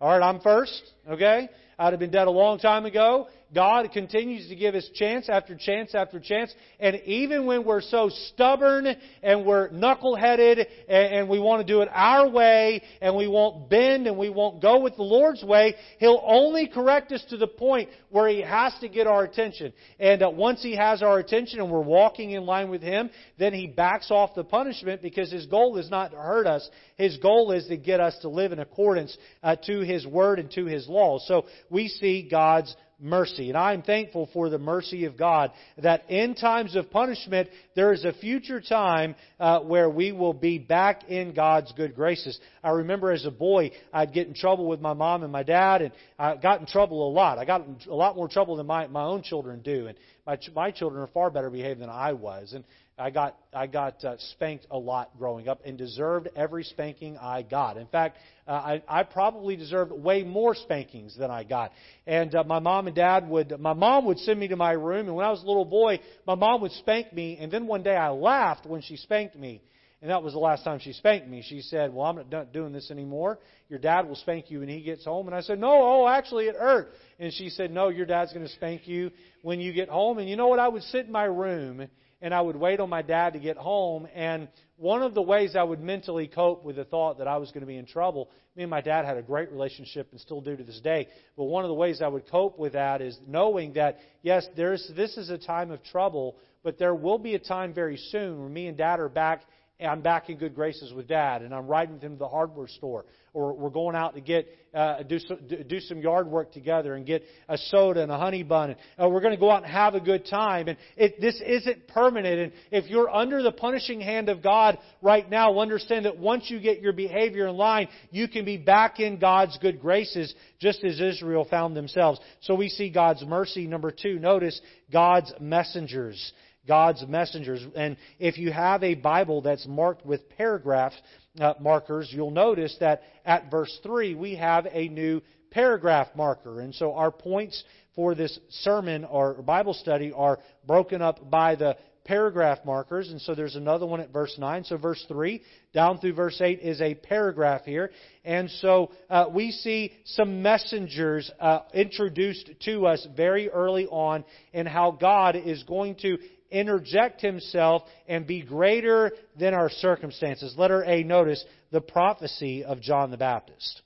All 0.00 0.18
right, 0.18 0.26
I'm 0.26 0.40
first, 0.40 0.82
okay? 1.08 1.48
I'd 1.78 1.92
have 1.92 2.00
been 2.00 2.10
dead 2.10 2.26
a 2.26 2.30
long 2.30 2.58
time 2.58 2.84
ago. 2.84 3.28
God 3.54 3.92
continues 3.92 4.48
to 4.48 4.56
give 4.56 4.74
us 4.74 4.88
chance 4.94 5.28
after 5.28 5.54
chance 5.56 5.94
after 5.94 6.18
chance. 6.18 6.52
And 6.80 6.96
even 7.04 7.46
when 7.46 7.64
we're 7.64 7.80
so 7.80 8.10
stubborn 8.32 8.86
and 9.22 9.46
we're 9.46 9.68
knuckleheaded 9.70 10.66
and 10.88 11.28
we 11.28 11.38
want 11.38 11.66
to 11.66 11.72
do 11.72 11.80
it 11.80 11.88
our 11.92 12.28
way 12.28 12.82
and 13.00 13.16
we 13.16 13.28
won't 13.28 13.70
bend 13.70 14.06
and 14.06 14.18
we 14.18 14.30
won't 14.30 14.60
go 14.60 14.80
with 14.80 14.96
the 14.96 15.02
Lord's 15.02 15.42
way, 15.42 15.74
He'll 15.98 16.22
only 16.24 16.66
correct 16.66 17.12
us 17.12 17.24
to 17.30 17.36
the 17.36 17.46
point 17.46 17.88
where 18.10 18.28
He 18.28 18.40
has 18.42 18.74
to 18.80 18.88
get 18.88 19.06
our 19.06 19.24
attention. 19.24 19.72
And 19.98 20.22
uh, 20.22 20.30
once 20.30 20.62
He 20.62 20.76
has 20.76 21.02
our 21.02 21.18
attention 21.18 21.60
and 21.60 21.70
we're 21.70 21.80
walking 21.80 22.32
in 22.32 22.44
line 22.44 22.70
with 22.70 22.82
Him, 22.82 23.10
then 23.38 23.52
He 23.54 23.66
backs 23.66 24.10
off 24.10 24.34
the 24.34 24.44
punishment 24.44 25.02
because 25.02 25.30
His 25.30 25.46
goal 25.46 25.78
is 25.78 25.90
not 25.90 26.10
to 26.10 26.16
hurt 26.16 26.46
us. 26.46 26.68
His 26.96 27.16
goal 27.18 27.52
is 27.52 27.66
to 27.66 27.76
get 27.76 28.00
us 28.00 28.16
to 28.22 28.28
live 28.28 28.52
in 28.52 28.58
accordance 28.58 29.16
uh, 29.42 29.56
to 29.66 29.80
His 29.80 30.06
Word 30.06 30.38
and 30.38 30.50
to 30.52 30.66
His 30.66 30.88
law. 30.88 31.18
So 31.18 31.46
we 31.70 31.88
see 31.88 32.28
God's 32.28 32.74
mercy. 33.00 33.48
And 33.48 33.58
I'm 33.58 33.82
thankful 33.82 34.28
for 34.32 34.48
the 34.48 34.58
mercy 34.58 35.04
of 35.04 35.16
God 35.16 35.52
that 35.78 36.08
in 36.10 36.34
times 36.34 36.76
of 36.76 36.90
punishment, 36.90 37.48
there 37.74 37.92
is 37.92 38.04
a 38.04 38.12
future 38.12 38.60
time 38.60 39.14
uh, 39.38 39.60
where 39.60 39.88
we 39.90 40.12
will 40.12 40.32
be 40.32 40.58
back 40.58 41.04
in 41.08 41.34
God's 41.34 41.72
good 41.72 41.94
graces. 41.94 42.38
I 42.62 42.70
remember 42.70 43.10
as 43.10 43.26
a 43.26 43.30
boy, 43.30 43.72
I'd 43.92 44.12
get 44.12 44.26
in 44.28 44.34
trouble 44.34 44.66
with 44.66 44.80
my 44.80 44.92
mom 44.92 45.22
and 45.22 45.32
my 45.32 45.42
dad, 45.42 45.82
and 45.82 45.92
I 46.18 46.36
got 46.36 46.60
in 46.60 46.66
trouble 46.66 47.08
a 47.08 47.10
lot. 47.10 47.38
I 47.38 47.44
got 47.44 47.66
in 47.66 47.76
a 47.88 47.94
lot 47.94 48.16
more 48.16 48.28
trouble 48.28 48.56
than 48.56 48.66
my, 48.66 48.86
my 48.86 49.04
own 49.04 49.22
children 49.22 49.60
do. 49.62 49.88
And 49.88 49.96
my, 50.26 50.38
my 50.54 50.70
children 50.70 51.02
are 51.02 51.08
far 51.08 51.30
better 51.30 51.50
behaved 51.50 51.80
than 51.80 51.90
I 51.90 52.12
was. 52.12 52.52
And 52.52 52.64
I 52.96 53.10
got 53.10 53.36
I 53.52 53.66
got 53.66 54.04
uh, 54.04 54.14
spanked 54.18 54.68
a 54.70 54.78
lot 54.78 55.10
growing 55.18 55.48
up 55.48 55.62
and 55.64 55.76
deserved 55.76 56.28
every 56.36 56.62
spanking 56.62 57.18
I 57.18 57.42
got. 57.42 57.76
In 57.76 57.88
fact, 57.88 58.18
uh, 58.46 58.52
I, 58.52 58.82
I 58.86 59.02
probably 59.02 59.56
deserved 59.56 59.90
way 59.90 60.22
more 60.22 60.54
spankings 60.54 61.16
than 61.18 61.28
I 61.28 61.42
got. 61.42 61.72
And 62.06 62.32
uh, 62.34 62.44
my 62.44 62.60
mom 62.60 62.86
and 62.86 62.94
dad 62.94 63.28
would 63.28 63.58
my 63.58 63.72
mom 63.72 64.04
would 64.04 64.18
send 64.20 64.38
me 64.38 64.46
to 64.48 64.56
my 64.56 64.72
room, 64.72 65.06
and 65.08 65.16
when 65.16 65.26
I 65.26 65.30
was 65.30 65.42
a 65.42 65.46
little 65.46 65.64
boy, 65.64 65.98
my 66.24 66.36
mom 66.36 66.60
would 66.60 66.70
spank 66.72 67.12
me, 67.12 67.36
and 67.40 67.50
then 67.50 67.66
one 67.66 67.82
day 67.82 67.96
I 67.96 68.10
laughed 68.10 68.64
when 68.64 68.80
she 68.80 68.96
spanked 68.96 69.36
me. 69.36 69.60
And 70.00 70.10
that 70.10 70.22
was 70.22 70.34
the 70.34 70.38
last 70.38 70.64
time 70.64 70.80
she 70.80 70.92
spanked 70.92 71.26
me. 71.26 71.42
She 71.48 71.62
said, 71.62 71.92
Well, 71.92 72.06
I'm 72.06 72.28
not 72.30 72.52
doing 72.52 72.72
this 72.74 72.90
anymore. 72.90 73.38
Your 73.70 73.78
dad 73.78 74.06
will 74.06 74.16
spank 74.16 74.50
you 74.50 74.60
when 74.60 74.68
he 74.68 74.82
gets 74.82 75.06
home. 75.06 75.26
And 75.26 75.34
I 75.34 75.40
said, 75.40 75.58
No, 75.58 75.70
oh, 75.72 76.06
actually, 76.06 76.44
it 76.44 76.56
hurt. 76.56 76.90
And 77.18 77.32
she 77.32 77.48
said, 77.48 77.70
No, 77.70 77.88
your 77.88 78.04
dad's 78.04 78.30
going 78.32 78.46
to 78.46 78.52
spank 78.52 78.86
you 78.86 79.10
when 79.40 79.60
you 79.60 79.72
get 79.72 79.88
home. 79.88 80.18
And 80.18 80.28
you 80.28 80.36
know 80.36 80.48
what? 80.48 80.58
I 80.58 80.68
would 80.68 80.82
sit 80.82 81.06
in 81.06 81.12
my 81.12 81.24
room 81.24 81.88
and 82.24 82.32
I 82.32 82.40
would 82.40 82.56
wait 82.56 82.80
on 82.80 82.88
my 82.88 83.02
dad 83.02 83.34
to 83.34 83.38
get 83.38 83.58
home. 83.58 84.08
And 84.14 84.48
one 84.78 85.02
of 85.02 85.12
the 85.12 85.20
ways 85.20 85.54
I 85.54 85.62
would 85.62 85.82
mentally 85.82 86.26
cope 86.26 86.64
with 86.64 86.76
the 86.76 86.84
thought 86.86 87.18
that 87.18 87.28
I 87.28 87.36
was 87.36 87.50
going 87.50 87.60
to 87.60 87.66
be 87.66 87.76
in 87.76 87.84
trouble, 87.84 88.30
me 88.56 88.62
and 88.62 88.70
my 88.70 88.80
dad 88.80 89.04
had 89.04 89.18
a 89.18 89.22
great 89.22 89.52
relationship 89.52 90.08
and 90.10 90.18
still 90.18 90.40
do 90.40 90.56
to 90.56 90.64
this 90.64 90.80
day. 90.80 91.06
But 91.36 91.44
one 91.44 91.64
of 91.64 91.68
the 91.68 91.74
ways 91.74 92.00
I 92.00 92.08
would 92.08 92.26
cope 92.26 92.58
with 92.58 92.72
that 92.72 93.02
is 93.02 93.18
knowing 93.28 93.74
that, 93.74 93.98
yes, 94.22 94.46
there's, 94.56 94.90
this 94.96 95.18
is 95.18 95.28
a 95.28 95.36
time 95.36 95.70
of 95.70 95.84
trouble, 95.84 96.36
but 96.62 96.78
there 96.78 96.94
will 96.94 97.18
be 97.18 97.34
a 97.34 97.38
time 97.38 97.74
very 97.74 97.98
soon 97.98 98.40
where 98.40 98.48
me 98.48 98.68
and 98.68 98.78
dad 98.78 99.00
are 99.00 99.10
back 99.10 99.42
I'm 99.86 100.00
back 100.00 100.28
in 100.30 100.38
good 100.38 100.54
graces 100.54 100.92
with 100.92 101.08
Dad, 101.08 101.42
and 101.42 101.54
I'm 101.54 101.66
riding 101.66 101.94
with 101.94 102.02
him 102.02 102.12
to 102.12 102.18
the 102.18 102.28
hardware 102.28 102.68
store, 102.68 103.04
or 103.32 103.54
we're 103.54 103.70
going 103.70 103.96
out 103.96 104.14
to 104.14 104.20
get 104.20 104.46
uh, 104.74 105.02
do 105.04 105.18
some, 105.20 105.38
do 105.68 105.80
some 105.80 106.00
yard 106.00 106.26
work 106.26 106.52
together 106.52 106.94
and 106.94 107.06
get 107.06 107.22
a 107.48 107.56
soda 107.56 108.02
and 108.02 108.10
a 108.10 108.18
honey 108.18 108.42
bun. 108.42 108.70
And, 108.70 108.78
uh, 109.00 109.08
we're 109.08 109.20
going 109.20 109.34
to 109.34 109.40
go 109.40 109.50
out 109.50 109.62
and 109.62 109.72
have 109.72 109.94
a 109.94 110.00
good 110.00 110.26
time. 110.26 110.66
And 110.68 110.76
it, 110.96 111.20
this 111.20 111.40
isn't 111.46 111.86
permanent. 111.88 112.40
And 112.40 112.52
if 112.72 112.90
you're 112.90 113.08
under 113.08 113.42
the 113.42 113.52
punishing 113.52 114.00
hand 114.00 114.28
of 114.28 114.42
God 114.42 114.78
right 115.00 115.28
now, 115.30 115.60
understand 115.60 116.06
that 116.06 116.18
once 116.18 116.50
you 116.50 116.58
get 116.58 116.80
your 116.80 116.92
behavior 116.92 117.46
in 117.46 117.56
line, 117.56 117.88
you 118.10 118.26
can 118.26 118.44
be 118.44 118.56
back 118.56 118.98
in 118.98 119.18
God's 119.18 119.56
good 119.58 119.80
graces, 119.80 120.34
just 120.58 120.82
as 120.82 121.00
Israel 121.00 121.46
found 121.48 121.76
themselves. 121.76 122.18
So 122.40 122.54
we 122.54 122.68
see 122.68 122.90
God's 122.90 123.24
mercy. 123.24 123.68
Number 123.68 123.92
two, 123.92 124.18
notice 124.18 124.60
God's 124.92 125.32
messengers. 125.40 126.32
God's 126.66 127.04
messengers. 127.06 127.64
And 127.74 127.96
if 128.18 128.38
you 128.38 128.52
have 128.52 128.82
a 128.82 128.94
Bible 128.94 129.42
that's 129.42 129.66
marked 129.66 130.04
with 130.04 130.28
paragraph 130.30 130.92
uh, 131.40 131.54
markers, 131.60 132.10
you'll 132.10 132.30
notice 132.30 132.76
that 132.80 133.02
at 133.24 133.50
verse 133.50 133.78
3 133.82 134.14
we 134.14 134.36
have 134.36 134.66
a 134.70 134.88
new 134.88 135.20
paragraph 135.50 136.08
marker. 136.16 136.60
And 136.60 136.74
so 136.74 136.94
our 136.94 137.10
points 137.10 137.62
for 137.94 138.14
this 138.14 138.38
sermon 138.50 139.04
or 139.04 139.34
Bible 139.34 139.74
study 139.74 140.12
are 140.12 140.38
broken 140.66 141.00
up 141.00 141.30
by 141.30 141.54
the 141.54 141.76
paragraph 142.04 142.58
markers. 142.64 143.10
And 143.10 143.20
so 143.20 143.34
there's 143.34 143.56
another 143.56 143.86
one 143.86 144.00
at 144.00 144.12
verse 144.12 144.36
9. 144.38 144.64
So 144.64 144.76
verse 144.76 145.02
3 145.08 145.40
down 145.72 145.98
through 145.98 146.14
verse 146.14 146.40
8 146.40 146.60
is 146.60 146.80
a 146.80 146.94
paragraph 146.94 147.62
here. 147.64 147.90
And 148.24 148.50
so 148.50 148.90
uh, 149.08 149.26
we 149.32 149.50
see 149.50 149.92
some 150.04 150.42
messengers 150.42 151.30
uh, 151.40 151.60
introduced 151.72 152.50
to 152.66 152.86
us 152.86 153.06
very 153.16 153.48
early 153.48 153.86
on 153.86 154.24
in 154.52 154.66
how 154.66 154.90
God 154.92 155.36
is 155.36 155.62
going 155.62 155.96
to 156.02 156.18
interject 156.54 157.20
himself 157.20 157.82
and 158.06 158.26
be 158.26 158.42
greater 158.42 159.12
than 159.38 159.54
our 159.54 159.68
circumstances. 159.68 160.54
Letter 160.56 160.82
A, 160.84 161.02
notice 161.02 161.44
the 161.72 161.80
prophecy 161.80 162.64
of 162.64 162.80
John 162.80 163.10
the 163.10 163.16
Baptist. 163.16 163.82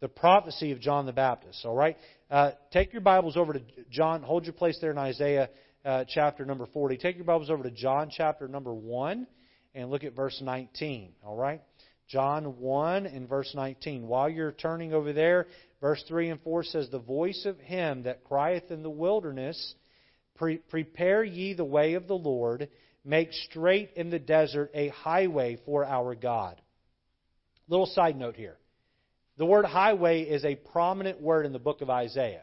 The 0.00 0.08
prophecy 0.08 0.72
of 0.72 0.80
John 0.80 1.06
the 1.06 1.12
Baptist. 1.12 1.64
All 1.64 1.74
right? 1.74 1.96
Uh, 2.30 2.50
take 2.72 2.92
your 2.92 3.02
Bibles 3.02 3.36
over 3.36 3.52
to 3.52 3.62
John. 3.90 4.22
Hold 4.22 4.44
your 4.44 4.52
place 4.52 4.76
there 4.80 4.90
in 4.90 4.98
Isaiah 4.98 5.48
uh, 5.84 6.04
chapter 6.08 6.44
number 6.44 6.66
40. 6.66 6.96
Take 6.96 7.16
your 7.16 7.24
Bibles 7.24 7.50
over 7.50 7.62
to 7.62 7.70
John 7.70 8.10
chapter 8.10 8.48
number 8.48 8.74
1 8.74 9.26
and 9.74 9.90
look 9.90 10.04
at 10.04 10.16
verse 10.16 10.40
19. 10.42 11.12
All 11.24 11.36
right? 11.36 11.62
John 12.08 12.58
1 12.58 13.06
and 13.06 13.28
verse 13.28 13.52
19. 13.54 14.06
While 14.06 14.28
you're 14.28 14.52
turning 14.52 14.92
over 14.92 15.12
there, 15.12 15.46
verse 15.80 16.02
3 16.08 16.30
and 16.30 16.40
4 16.42 16.64
says, 16.64 16.88
The 16.90 16.98
voice 16.98 17.46
of 17.46 17.58
him 17.58 18.02
that 18.02 18.24
crieth 18.24 18.70
in 18.70 18.82
the 18.82 18.90
wilderness, 18.90 19.74
Pre- 20.36 20.58
prepare 20.58 21.22
ye 21.22 21.54
the 21.54 21.64
way 21.64 21.94
of 21.94 22.08
the 22.08 22.16
Lord, 22.16 22.68
make 23.04 23.32
straight 23.32 23.90
in 23.96 24.10
the 24.10 24.18
desert 24.18 24.70
a 24.74 24.88
highway 24.88 25.58
for 25.64 25.84
our 25.84 26.14
God. 26.14 26.60
Little 27.68 27.86
side 27.86 28.16
note 28.16 28.36
here. 28.36 28.56
The 29.36 29.46
word 29.46 29.64
highway 29.64 30.22
is 30.22 30.44
a 30.44 30.54
prominent 30.54 31.20
word 31.20 31.46
in 31.46 31.52
the 31.52 31.58
book 31.58 31.80
of 31.80 31.90
Isaiah. 31.90 32.42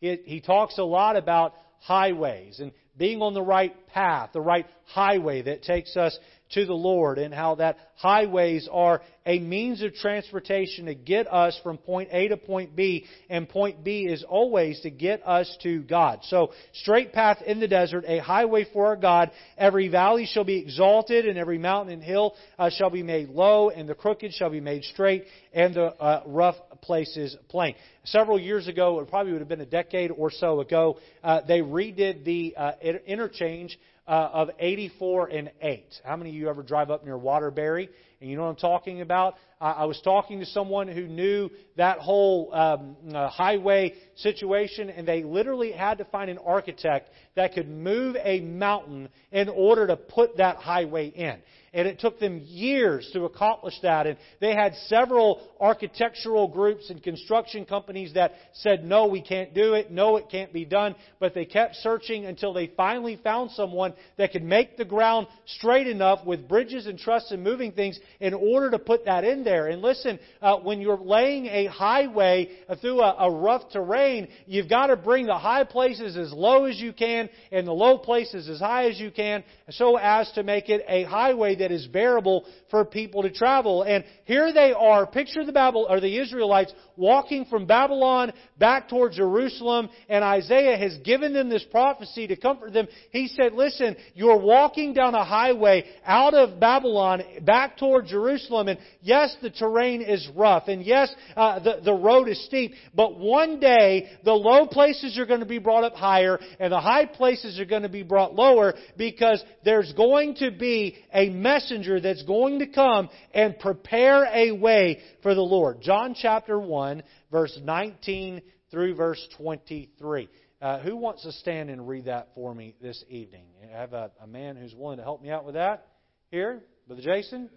He 0.00 0.42
talks 0.44 0.78
a 0.78 0.84
lot 0.84 1.16
about 1.16 1.54
highways 1.78 2.58
and 2.58 2.72
being 2.96 3.22
on 3.22 3.34
the 3.34 3.42
right 3.42 3.74
path, 3.88 4.30
the 4.32 4.40
right 4.40 4.66
highway 4.86 5.42
that 5.42 5.62
takes 5.62 5.96
us 5.96 6.18
to 6.52 6.66
the 6.66 6.74
Lord, 6.74 7.18
and 7.18 7.32
how 7.32 7.56
that 7.56 7.76
highways 7.96 8.68
are 8.70 9.02
a 9.24 9.38
means 9.38 9.82
of 9.82 9.94
transportation 9.94 10.86
to 10.86 10.94
get 10.94 11.32
us 11.32 11.58
from 11.62 11.78
point 11.78 12.08
A 12.12 12.28
to 12.28 12.36
point 12.36 12.74
B, 12.74 13.06
and 13.30 13.48
point 13.48 13.84
B 13.84 14.06
is 14.06 14.24
always 14.28 14.80
to 14.80 14.90
get 14.90 15.26
us 15.26 15.56
to 15.62 15.82
God. 15.82 16.20
So, 16.24 16.52
straight 16.72 17.12
path 17.12 17.42
in 17.42 17.60
the 17.60 17.68
desert, 17.68 18.04
a 18.06 18.18
highway 18.18 18.66
for 18.72 18.86
our 18.86 18.96
God. 18.96 19.30
Every 19.56 19.88
valley 19.88 20.26
shall 20.26 20.44
be 20.44 20.58
exalted, 20.58 21.26
and 21.26 21.38
every 21.38 21.58
mountain 21.58 21.94
and 21.94 22.02
hill 22.02 22.34
uh, 22.58 22.70
shall 22.70 22.90
be 22.90 23.02
made 23.02 23.28
low, 23.28 23.70
and 23.70 23.88
the 23.88 23.94
crooked 23.94 24.32
shall 24.34 24.50
be 24.50 24.60
made 24.60 24.84
straight, 24.84 25.24
and 25.52 25.74
the 25.74 25.86
uh, 25.86 26.22
rough 26.26 26.56
places 26.82 27.36
plain. 27.48 27.74
Several 28.04 28.38
years 28.38 28.66
ago, 28.66 28.98
it 29.00 29.08
probably 29.08 29.32
would 29.32 29.40
have 29.40 29.48
been 29.48 29.60
a 29.60 29.66
decade 29.66 30.10
or 30.10 30.30
so 30.30 30.60
ago, 30.60 30.98
uh, 31.22 31.40
they 31.46 31.60
redid 31.60 32.24
the 32.24 32.54
uh, 32.56 32.72
interchange 33.06 33.78
uh, 34.06 34.30
of 34.32 34.50
84 34.58 35.28
and 35.28 35.50
8. 35.60 36.00
How 36.04 36.16
many 36.16 36.30
of 36.30 36.36
you 36.36 36.48
ever 36.48 36.62
drive 36.62 36.90
up 36.90 37.04
near 37.04 37.16
Waterbury? 37.16 37.88
And 38.22 38.30
you 38.30 38.36
know 38.36 38.44
what 38.44 38.50
I'm 38.50 38.56
talking 38.56 39.00
about? 39.00 39.34
I, 39.60 39.70
I 39.72 39.84
was 39.86 40.00
talking 40.04 40.38
to 40.38 40.46
someone 40.46 40.86
who 40.86 41.08
knew 41.08 41.50
that 41.76 41.98
whole 41.98 42.54
um, 42.54 42.96
uh, 43.12 43.28
highway 43.28 43.94
situation, 44.14 44.90
and 44.90 45.08
they 45.08 45.24
literally 45.24 45.72
had 45.72 45.98
to 45.98 46.04
find 46.04 46.30
an 46.30 46.38
architect 46.38 47.10
that 47.34 47.52
could 47.52 47.68
move 47.68 48.14
a 48.22 48.40
mountain 48.40 49.08
in 49.32 49.48
order 49.48 49.88
to 49.88 49.96
put 49.96 50.36
that 50.36 50.58
highway 50.58 51.08
in. 51.08 51.40
And 51.74 51.88
it 51.88 52.00
took 52.00 52.20
them 52.20 52.42
years 52.44 53.08
to 53.14 53.24
accomplish 53.24 53.74
that. 53.80 54.06
And 54.06 54.18
they 54.40 54.54
had 54.54 54.74
several 54.88 55.40
architectural 55.58 56.48
groups 56.48 56.90
and 56.90 57.02
construction 57.02 57.64
companies 57.64 58.12
that 58.12 58.32
said, 58.52 58.84
no, 58.84 59.06
we 59.06 59.22
can't 59.22 59.54
do 59.54 59.72
it. 59.72 59.90
No, 59.90 60.16
it 60.16 60.28
can't 60.30 60.52
be 60.52 60.66
done. 60.66 60.94
But 61.18 61.32
they 61.32 61.46
kept 61.46 61.76
searching 61.76 62.26
until 62.26 62.52
they 62.52 62.66
finally 62.76 63.18
found 63.24 63.52
someone 63.52 63.94
that 64.18 64.32
could 64.32 64.42
make 64.42 64.76
the 64.76 64.84
ground 64.84 65.28
straight 65.46 65.86
enough 65.86 66.26
with 66.26 66.46
bridges 66.46 66.86
and 66.86 66.98
trusses 66.98 67.32
and 67.32 67.42
moving 67.42 67.72
things 67.72 67.98
in 68.20 68.34
order 68.34 68.70
to 68.70 68.78
put 68.78 69.04
that 69.04 69.24
in 69.24 69.44
there. 69.44 69.68
And 69.68 69.82
listen, 69.82 70.18
uh, 70.40 70.58
when 70.58 70.80
you're 70.80 70.96
laying 70.96 71.46
a 71.46 71.66
highway 71.66 72.50
through 72.80 73.00
a, 73.00 73.16
a 73.18 73.30
rough 73.30 73.70
terrain, 73.70 74.28
you've 74.46 74.68
got 74.68 74.86
to 74.86 74.96
bring 74.96 75.26
the 75.26 75.38
high 75.38 75.64
places 75.64 76.16
as 76.16 76.32
low 76.32 76.64
as 76.64 76.80
you 76.80 76.92
can 76.92 77.28
and 77.50 77.66
the 77.66 77.72
low 77.72 77.98
places 77.98 78.48
as 78.48 78.58
high 78.60 78.88
as 78.88 78.98
you 78.98 79.10
can 79.10 79.44
so 79.70 79.96
as 79.96 80.30
to 80.32 80.42
make 80.42 80.68
it 80.68 80.84
a 80.88 81.04
highway 81.04 81.56
that 81.56 81.70
is 81.70 81.86
bearable 81.86 82.46
for 82.70 82.84
people 82.84 83.22
to 83.22 83.30
travel. 83.30 83.82
And 83.82 84.04
here 84.24 84.52
they 84.52 84.72
are, 84.72 85.06
picture 85.06 85.44
the 85.44 85.52
Babel 85.52 85.86
or 85.88 86.00
the 86.00 86.18
Israelites 86.18 86.72
walking 86.96 87.44
from 87.46 87.66
Babylon 87.66 88.32
back 88.58 88.88
towards 88.88 89.16
Jerusalem, 89.16 89.88
and 90.08 90.24
Isaiah 90.24 90.76
has 90.76 90.96
given 90.98 91.32
them 91.32 91.48
this 91.48 91.64
prophecy 91.70 92.26
to 92.28 92.36
comfort 92.36 92.72
them. 92.72 92.86
He 93.10 93.28
said, 93.28 93.52
Listen, 93.54 93.96
you're 94.14 94.38
walking 94.38 94.94
down 94.94 95.14
a 95.14 95.24
highway 95.24 95.84
out 96.04 96.34
of 96.34 96.60
Babylon 96.60 97.22
back 97.42 97.76
toward 97.76 98.01
Jerusalem, 98.06 98.68
and 98.68 98.78
yes, 99.00 99.36
the 99.42 99.50
terrain 99.50 100.02
is 100.02 100.28
rough, 100.34 100.64
and 100.68 100.82
yes, 100.82 101.14
uh, 101.36 101.58
the, 101.58 101.80
the 101.84 101.92
road 101.92 102.28
is 102.28 102.44
steep, 102.46 102.72
but 102.94 103.18
one 103.18 103.60
day 103.60 104.10
the 104.24 104.32
low 104.32 104.66
places 104.66 105.18
are 105.18 105.26
going 105.26 105.40
to 105.40 105.46
be 105.46 105.58
brought 105.58 105.84
up 105.84 105.94
higher, 105.94 106.38
and 106.60 106.72
the 106.72 106.80
high 106.80 107.06
places 107.06 107.58
are 107.58 107.64
going 107.64 107.82
to 107.82 107.88
be 107.88 108.02
brought 108.02 108.34
lower, 108.34 108.74
because 108.96 109.42
there's 109.64 109.92
going 109.94 110.34
to 110.36 110.50
be 110.50 110.96
a 111.12 111.28
messenger 111.30 112.00
that's 112.00 112.22
going 112.24 112.58
to 112.58 112.66
come 112.66 113.08
and 113.32 113.58
prepare 113.58 114.24
a 114.32 114.52
way 114.52 115.00
for 115.22 115.34
the 115.34 115.40
Lord. 115.40 115.80
John 115.80 116.14
chapter 116.14 116.58
1, 116.58 117.02
verse 117.30 117.58
19 117.62 118.42
through 118.70 118.94
verse 118.94 119.24
23. 119.36 120.28
Uh, 120.60 120.78
who 120.78 120.96
wants 120.96 121.22
to 121.24 121.32
stand 121.32 121.70
and 121.70 121.88
read 121.88 122.04
that 122.04 122.28
for 122.34 122.54
me 122.54 122.74
this 122.80 123.04
evening? 123.08 123.44
I 123.62 123.76
have 123.78 123.92
a, 123.92 124.10
a 124.22 124.26
man 124.26 124.56
who's 124.56 124.74
willing 124.74 124.98
to 124.98 125.02
help 125.02 125.20
me 125.20 125.30
out 125.30 125.44
with 125.44 125.54
that 125.54 125.88
here, 126.30 126.62
Brother 126.86 127.02
Jason. 127.02 127.50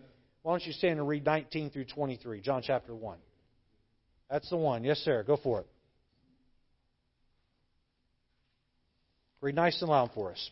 Why 0.45 0.51
don't 0.51 0.67
you 0.67 0.73
stand 0.73 0.99
and 0.99 1.07
read 1.07 1.25
19 1.25 1.71
through 1.71 1.85
23, 1.85 2.39
John 2.39 2.61
chapter 2.63 2.93
1? 2.93 3.17
That's 4.29 4.47
the 4.47 4.57
one. 4.57 4.83
Yes, 4.83 4.99
sir. 4.99 5.23
Go 5.23 5.37
for 5.37 5.61
it. 5.61 5.67
Read 9.41 9.55
nice 9.55 9.81
and 9.81 9.89
loud 9.89 10.11
for 10.13 10.31
us. 10.31 10.51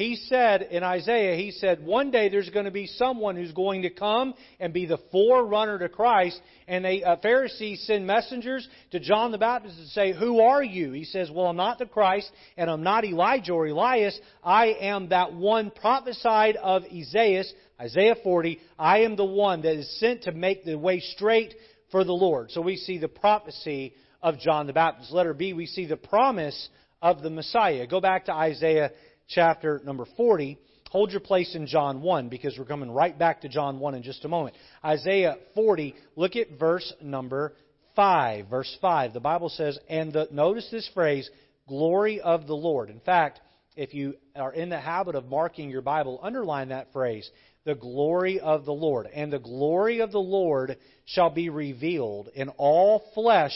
He 0.00 0.16
said 0.16 0.62
in 0.62 0.82
Isaiah, 0.82 1.36
he 1.36 1.50
said, 1.50 1.84
one 1.84 2.10
day 2.10 2.30
there's 2.30 2.48
going 2.48 2.64
to 2.64 2.70
be 2.70 2.86
someone 2.86 3.36
who's 3.36 3.52
going 3.52 3.82
to 3.82 3.90
come 3.90 4.32
and 4.58 4.72
be 4.72 4.86
the 4.86 4.96
forerunner 5.12 5.78
to 5.78 5.90
Christ. 5.90 6.40
And 6.66 6.86
the 6.86 7.04
uh, 7.04 7.16
Pharisees 7.18 7.84
send 7.86 8.06
messengers 8.06 8.66
to 8.92 8.98
John 8.98 9.30
the 9.30 9.36
Baptist 9.36 9.76
to 9.76 9.86
say, 9.88 10.14
Who 10.18 10.40
are 10.40 10.64
you? 10.64 10.92
He 10.92 11.04
says, 11.04 11.30
Well, 11.30 11.48
I'm 11.48 11.56
not 11.56 11.78
the 11.78 11.84
Christ, 11.84 12.32
and 12.56 12.70
I'm 12.70 12.82
not 12.82 13.04
Elijah 13.04 13.52
or 13.52 13.66
Elias. 13.66 14.18
I 14.42 14.68
am 14.68 15.10
that 15.10 15.34
one 15.34 15.70
prophesied 15.70 16.56
of 16.56 16.84
Isaiah, 16.84 17.44
Isaiah 17.78 18.16
40. 18.22 18.58
I 18.78 19.00
am 19.00 19.16
the 19.16 19.26
one 19.26 19.60
that 19.60 19.74
is 19.74 20.00
sent 20.00 20.22
to 20.22 20.32
make 20.32 20.64
the 20.64 20.78
way 20.78 21.00
straight 21.00 21.52
for 21.90 22.04
the 22.04 22.12
Lord. 22.14 22.52
So 22.52 22.62
we 22.62 22.76
see 22.76 22.96
the 22.96 23.08
prophecy 23.08 23.92
of 24.22 24.38
John 24.38 24.66
the 24.66 24.72
Baptist. 24.72 25.12
Letter 25.12 25.34
B, 25.34 25.52
we 25.52 25.66
see 25.66 25.84
the 25.84 25.98
promise 25.98 26.70
of 27.02 27.22
the 27.22 27.30
Messiah. 27.30 27.86
Go 27.86 28.00
back 28.00 28.26
to 28.26 28.32
Isaiah 28.32 28.92
chapter 29.30 29.80
number 29.84 30.06
40. 30.16 30.58
Hold 30.90 31.12
your 31.12 31.20
place 31.20 31.54
in 31.54 31.66
John 31.66 32.02
1 32.02 32.28
because 32.28 32.58
we're 32.58 32.64
coming 32.64 32.90
right 32.90 33.16
back 33.16 33.42
to 33.42 33.48
John 33.48 33.78
1 33.78 33.94
in 33.94 34.02
just 34.02 34.24
a 34.24 34.28
moment. 34.28 34.56
Isaiah 34.84 35.36
40, 35.54 35.94
look 36.16 36.34
at 36.36 36.58
verse 36.58 36.92
number 37.00 37.54
5. 37.94 38.48
Verse 38.48 38.76
5. 38.80 39.12
The 39.12 39.20
Bible 39.20 39.48
says, 39.48 39.78
and 39.88 40.12
the, 40.12 40.28
notice 40.32 40.68
this 40.70 40.90
phrase, 40.92 41.30
glory 41.68 42.20
of 42.20 42.46
the 42.48 42.54
Lord. 42.54 42.90
In 42.90 43.00
fact, 43.00 43.40
if 43.76 43.94
you 43.94 44.14
are 44.34 44.52
in 44.52 44.68
the 44.68 44.80
habit 44.80 45.14
of 45.14 45.26
marking 45.26 45.70
your 45.70 45.82
Bible, 45.82 46.18
underline 46.22 46.70
that 46.70 46.92
phrase 46.92 47.30
the 47.64 47.74
glory 47.74 48.40
of 48.40 48.64
the 48.64 48.72
Lord. 48.72 49.06
And 49.06 49.32
the 49.32 49.38
glory 49.38 50.00
of 50.00 50.12
the 50.12 50.18
Lord 50.18 50.76
shall 51.04 51.30
be 51.30 51.50
revealed, 51.50 52.30
and 52.34 52.50
all 52.56 53.04
flesh 53.14 53.52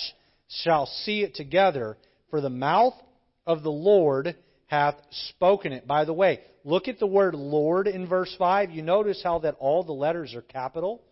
shall 0.62 0.86
see 0.86 1.22
it 1.22 1.34
together, 1.34 1.96
for 2.30 2.40
the 2.40 2.50
mouth 2.50 2.94
of 3.46 3.62
the 3.62 3.72
Lord 3.72 4.36
hath 4.74 4.96
spoken 5.28 5.72
it. 5.72 5.86
By 5.86 6.04
the 6.04 6.12
way, 6.12 6.40
look 6.64 6.88
at 6.88 6.98
the 6.98 7.06
word 7.06 7.34
Lord 7.34 7.86
in 7.86 8.08
verse 8.08 8.34
5. 8.38 8.70
You 8.70 8.82
notice 8.82 9.20
how 9.22 9.38
that 9.40 9.56
all 9.58 9.84
the 9.84 9.92
letters 9.92 10.34
are 10.34 10.42
capital. 10.42 11.02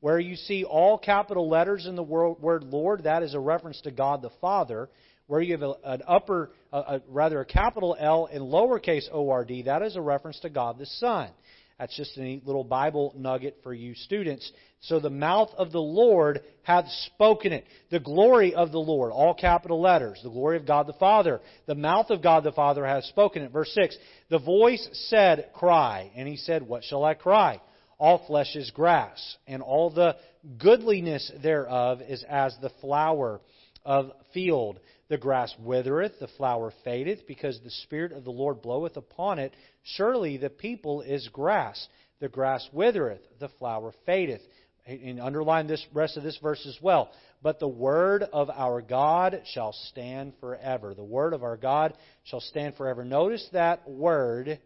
Where 0.00 0.18
you 0.18 0.36
see 0.36 0.64
all 0.64 0.98
capital 0.98 1.48
letters 1.48 1.86
in 1.86 1.96
the 1.96 2.02
word 2.02 2.64
Lord, 2.64 3.04
that 3.04 3.22
is 3.22 3.34
a 3.34 3.40
reference 3.40 3.80
to 3.82 3.90
God 3.90 4.20
the 4.20 4.30
Father. 4.40 4.90
Where 5.26 5.40
you 5.40 5.56
have 5.56 5.62
an 5.62 6.02
upper, 6.06 6.50
a, 6.72 7.00
rather 7.08 7.40
a 7.40 7.46
capital 7.46 7.96
L 7.98 8.28
and 8.30 8.42
lowercase 8.42 9.08
O 9.10 9.30
R 9.30 9.44
D, 9.46 9.62
that 9.62 9.82
is 9.82 9.96
a 9.96 10.02
reference 10.02 10.38
to 10.40 10.50
God 10.50 10.78
the 10.78 10.84
Son. 10.84 11.30
That's 11.78 11.96
just 11.96 12.16
a 12.16 12.22
neat 12.22 12.46
little 12.46 12.64
Bible 12.64 13.12
nugget 13.16 13.58
for 13.62 13.74
you 13.74 13.94
students. 13.94 14.50
So 14.80 15.00
the 15.00 15.10
mouth 15.10 15.50
of 15.56 15.72
the 15.72 15.80
Lord 15.80 16.40
hath 16.62 16.86
spoken 17.06 17.52
it. 17.52 17.64
The 17.90 18.00
glory 18.00 18.54
of 18.54 18.70
the 18.70 18.78
Lord, 18.78 19.12
all 19.12 19.34
capital 19.34 19.80
letters. 19.80 20.20
The 20.22 20.30
glory 20.30 20.56
of 20.56 20.66
God 20.66 20.86
the 20.86 20.92
Father. 20.94 21.40
The 21.66 21.74
mouth 21.74 22.10
of 22.10 22.22
God 22.22 22.44
the 22.44 22.52
Father 22.52 22.86
hath 22.86 23.04
spoken 23.04 23.42
it. 23.42 23.50
Verse 23.50 23.72
6. 23.74 23.96
The 24.30 24.38
voice 24.38 24.88
said, 25.08 25.50
Cry. 25.54 26.12
And 26.14 26.28
he 26.28 26.36
said, 26.36 26.62
What 26.62 26.84
shall 26.84 27.04
I 27.04 27.14
cry? 27.14 27.60
All 27.98 28.24
flesh 28.26 28.56
is 28.56 28.70
grass, 28.70 29.36
and 29.46 29.62
all 29.62 29.88
the 29.88 30.16
goodliness 30.58 31.30
thereof 31.42 32.00
is 32.06 32.24
as 32.28 32.56
the 32.60 32.72
flower 32.80 33.40
of 33.84 34.10
field. 34.32 34.80
The 35.08 35.18
grass 35.18 35.54
withereth, 35.58 36.18
the 36.18 36.28
flower 36.28 36.72
fadeth, 36.82 37.26
because 37.26 37.60
the 37.60 37.70
Spirit 37.70 38.12
of 38.12 38.24
the 38.24 38.30
Lord 38.30 38.62
bloweth 38.62 38.96
upon 38.96 39.38
it. 39.38 39.54
Surely 39.82 40.38
the 40.38 40.50
people 40.50 41.02
is 41.02 41.28
grass. 41.28 41.88
The 42.20 42.28
grass 42.28 42.66
withereth, 42.72 43.20
the 43.38 43.50
flower 43.58 43.92
fadeth. 44.06 44.40
And 44.86 45.20
underline 45.20 45.66
this 45.66 45.84
rest 45.94 46.16
of 46.16 46.22
this 46.22 46.38
verse 46.42 46.66
as 46.66 46.78
well. 46.80 47.10
But 47.42 47.58
the 47.58 47.68
word 47.68 48.22
of 48.22 48.50
our 48.50 48.82
God 48.82 49.42
shall 49.52 49.72
stand 49.72 50.34
forever. 50.40 50.94
The 50.94 51.04
word 51.04 51.32
of 51.32 51.42
our 51.42 51.56
God 51.56 51.94
shall 52.24 52.40
stand 52.40 52.76
forever. 52.76 53.04
Notice 53.04 53.46
that 53.52 53.88
word, 53.88 54.58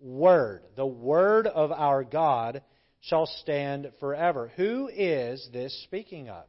word. 0.00 0.62
The 0.76 0.86
word 0.86 1.46
of 1.46 1.70
our 1.70 2.02
God 2.04 2.62
shall 3.00 3.26
stand 3.26 3.90
forever. 4.00 4.50
Who 4.56 4.88
is 4.88 5.48
this 5.52 5.82
speaking 5.84 6.28
of? 6.28 6.44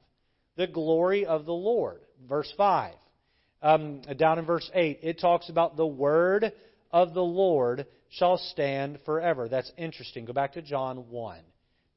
The 0.56 0.68
glory 0.68 1.26
of 1.26 1.46
the 1.46 1.54
Lord. 1.54 2.02
Verse 2.28 2.52
5 2.58 2.94
um, 3.62 4.02
down 4.18 4.40
in 4.40 4.46
verse 4.46 4.70
8, 4.74 5.00
it 5.04 5.20
talks 5.20 5.50
about 5.50 5.76
the 5.76 5.88
word 5.88 6.52
of 6.92 7.14
the 7.14 7.24
Lord 7.24 7.86
shall 8.10 8.38
stand 8.38 9.00
forever. 9.06 9.48
That's 9.48 9.72
interesting. 9.78 10.26
Go 10.26 10.34
back 10.34 10.54
to 10.54 10.62
John 10.62 11.10
1. 11.10 11.40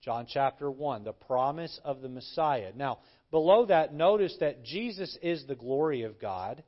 John 0.02 0.26
chapter 0.28 0.70
1, 0.70 1.04
the 1.04 1.12
promise 1.12 1.78
of 1.84 2.00
the 2.00 2.08
Messiah. 2.08 2.72
Now, 2.74 2.98
below 3.30 3.66
that, 3.66 3.94
notice 3.94 4.36
that 4.40 4.64
Jesus 4.64 5.16
is 5.22 5.46
the 5.46 5.54
glory 5.54 6.02
of 6.02 6.20
God, 6.20 6.64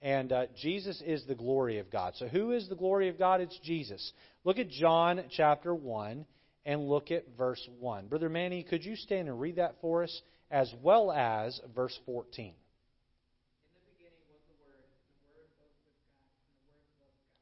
and 0.00 0.32
uh, 0.32 0.46
Jesus 0.56 1.02
is 1.04 1.24
the 1.26 1.34
glory 1.34 1.78
of 1.78 1.90
God. 1.90 2.14
So, 2.16 2.28
who 2.28 2.52
is 2.52 2.66
the 2.68 2.76
glory 2.76 3.10
of 3.10 3.18
God? 3.18 3.42
It's 3.42 3.58
Jesus. 3.62 4.12
Look 4.44 4.58
at 4.58 4.70
John 4.70 5.24
chapter 5.30 5.74
1 5.74 6.24
and 6.64 6.88
look 6.88 7.10
at 7.10 7.26
verse 7.36 7.66
1. 7.78 8.06
Brother 8.06 8.30
Manny, 8.30 8.62
could 8.62 8.84
you 8.84 8.96
stand 8.96 9.28
and 9.28 9.38
read 9.38 9.56
that 9.56 9.74
for 9.82 10.02
us, 10.02 10.22
as 10.50 10.72
well 10.82 11.12
as 11.12 11.60
verse 11.74 11.98
14? 12.06 12.54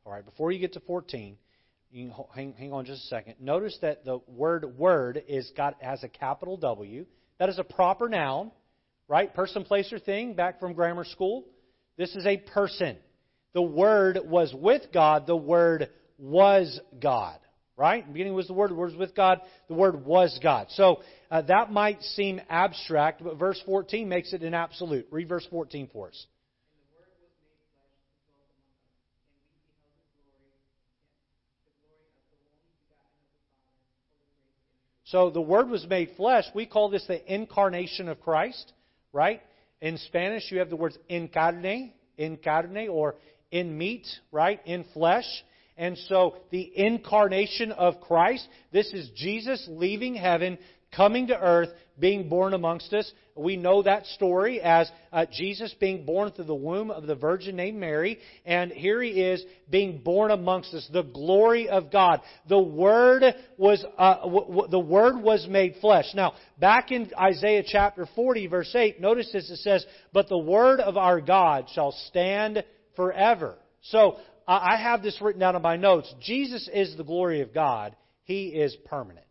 All 0.07 0.13
right, 0.13 0.25
before 0.25 0.53
you 0.53 0.61
get 0.61 0.75
to 0.75 0.81
14, 0.81 1.37
you 1.91 2.11
can 2.11 2.25
hang, 2.33 2.53
hang 2.53 2.73
on 2.73 2.85
just 2.85 3.03
a 3.03 3.07
second. 3.09 3.35
Notice 3.41 3.77
that 3.83 4.05
the 4.05 4.21
word 4.29 4.79
word 4.79 5.21
is 5.27 5.51
got 5.57 5.83
has 5.83 6.05
a 6.05 6.09
capital 6.09 6.57
W. 6.59 7.07
That 7.41 7.49
is 7.49 7.59
a 7.59 7.65
proper 7.65 8.09
noun, 8.09 8.53
right? 9.09 9.35
Person, 9.35 9.65
place, 9.65 9.93
or 9.93 9.99
thing, 9.99 10.35
back 10.35 10.61
from 10.61 10.75
grammar 10.75 11.05
school. 11.05 11.45
This 11.97 12.15
is 12.15 12.25
a 12.25 12.37
person. 12.37 12.97
The 13.53 13.63
Word 13.63 14.21
was 14.25 14.55
with 14.55 14.83
God. 14.93 15.27
The 15.27 15.37
Word 15.37 15.89
was 16.19 16.79
God. 17.01 17.39
Right? 17.77 18.03
In 18.03 18.09
the 18.09 18.13
beginning 18.13 18.35
was 18.35 18.47
the 18.47 18.55
Word. 18.55 18.71
The 18.71 18.75
Word 18.75 18.91
was 18.93 18.99
with 18.99 19.15
God. 19.15 19.41
The 19.69 19.75
Word 19.75 20.07
was 20.07 20.39
God. 20.43 20.69
So 20.71 21.03
uh, 21.31 21.43
that 21.43 21.73
might 21.73 22.01
seem 22.03 22.41
abstract, 22.49 23.25
but 23.25 23.39
verse 23.39 23.61
14 23.67 24.09
makes 24.09 24.33
it 24.33 24.43
an 24.43 24.55
absolute. 24.55 25.09
Read 25.11 25.29
verse 25.29 25.47
14 25.51 25.91
for 25.93 26.09
us. 26.09 26.27
So 35.17 35.31
the 35.31 35.41
Word 35.41 35.71
was 35.71 35.87
made 35.89 36.11
flesh. 36.19 36.45
We 36.55 36.67
call 36.67 36.91
this 36.91 37.07
the 37.07 37.35
incarnation 37.35 38.11
of 38.11 38.21
Christ, 38.21 38.75
right? 39.15 39.41
In 39.81 39.97
Spanish, 39.97 40.53
you 40.53 40.59
have 40.59 40.69
the 40.69 40.77
words 40.77 40.99
incarne, 41.09 41.93
incarne, 42.19 42.91
or 42.91 43.15
in 43.51 43.79
meat, 43.79 44.07
right? 44.31 44.61
In 44.67 44.85
flesh. 44.93 45.25
And 45.79 45.97
so 46.11 46.37
the 46.51 46.71
incarnation 46.77 47.73
of 47.73 47.99
Christ, 48.03 48.47
this 48.75 48.93
is 48.93 49.09
Jesus 49.17 49.67
leaving 49.71 50.15
heaven, 50.15 50.59
coming 50.95 51.29
to 51.29 51.41
earth, 51.41 51.71
being 51.99 52.29
born 52.29 52.55
amongst 52.55 52.93
us. 52.93 53.11
We 53.35 53.57
know 53.57 53.83
that 53.83 54.07
story 54.07 54.61
as 54.61 54.91
uh, 55.13 55.27
Jesus 55.31 55.75
being 55.79 56.07
born 56.07 56.33
through 56.33 56.45
the 56.45 56.55
womb 56.55 56.91
of 56.91 57.07
the 57.07 57.15
Virgin 57.15 57.57
named 57.57 57.79
Mary, 57.79 58.19
and 58.45 58.73
here 58.73 59.03
he 59.03 59.11
is 59.21 59.45
being 59.71 59.99
born 59.99 60.31
amongst 60.31 60.73
us. 60.75 60.89
The 60.93 61.03
glory 61.03 61.69
of 61.69 61.93
God. 61.93 62.21
The 62.49 62.59
Word 62.59 63.25
was 63.59 63.85
uh, 63.99 64.21
w- 64.23 64.47
w- 64.47 64.69
the 64.69 64.79
Word 64.79 65.21
was 65.21 65.47
made 65.49 65.77
flesh. 65.81 66.07
Now, 66.15 66.33
back 66.59 66.93
in 66.93 67.11
Isaiah 67.19 67.65
chapter 67.67 68.07
40, 68.15 68.47
verse 68.47 68.75
8, 68.75 69.01
notice 69.01 69.31
this. 69.33 69.51
It 69.51 69.59
says, 69.59 69.85
"But 70.13 70.29
the 70.29 70.39
Word 70.39 70.81
of 70.81 70.97
our 70.97 71.21
God 71.21 71.69
shall 71.75 71.93
stand 71.93 72.65
forever." 72.95 73.57
So 73.83 74.17
I 74.49 74.77
have 74.77 75.03
this 75.03 75.21
written 75.21 75.41
down 75.41 75.57
in 75.57 75.63
my 75.63 75.77
notes. 75.77 76.13
Jesus 76.21 76.69
is 76.73 76.97
the 76.97 77.05
glory 77.05 77.41
of 77.41 77.53
God. 77.53 77.97
He 78.25 78.49
is 78.49 78.77
permanent. 78.87 79.25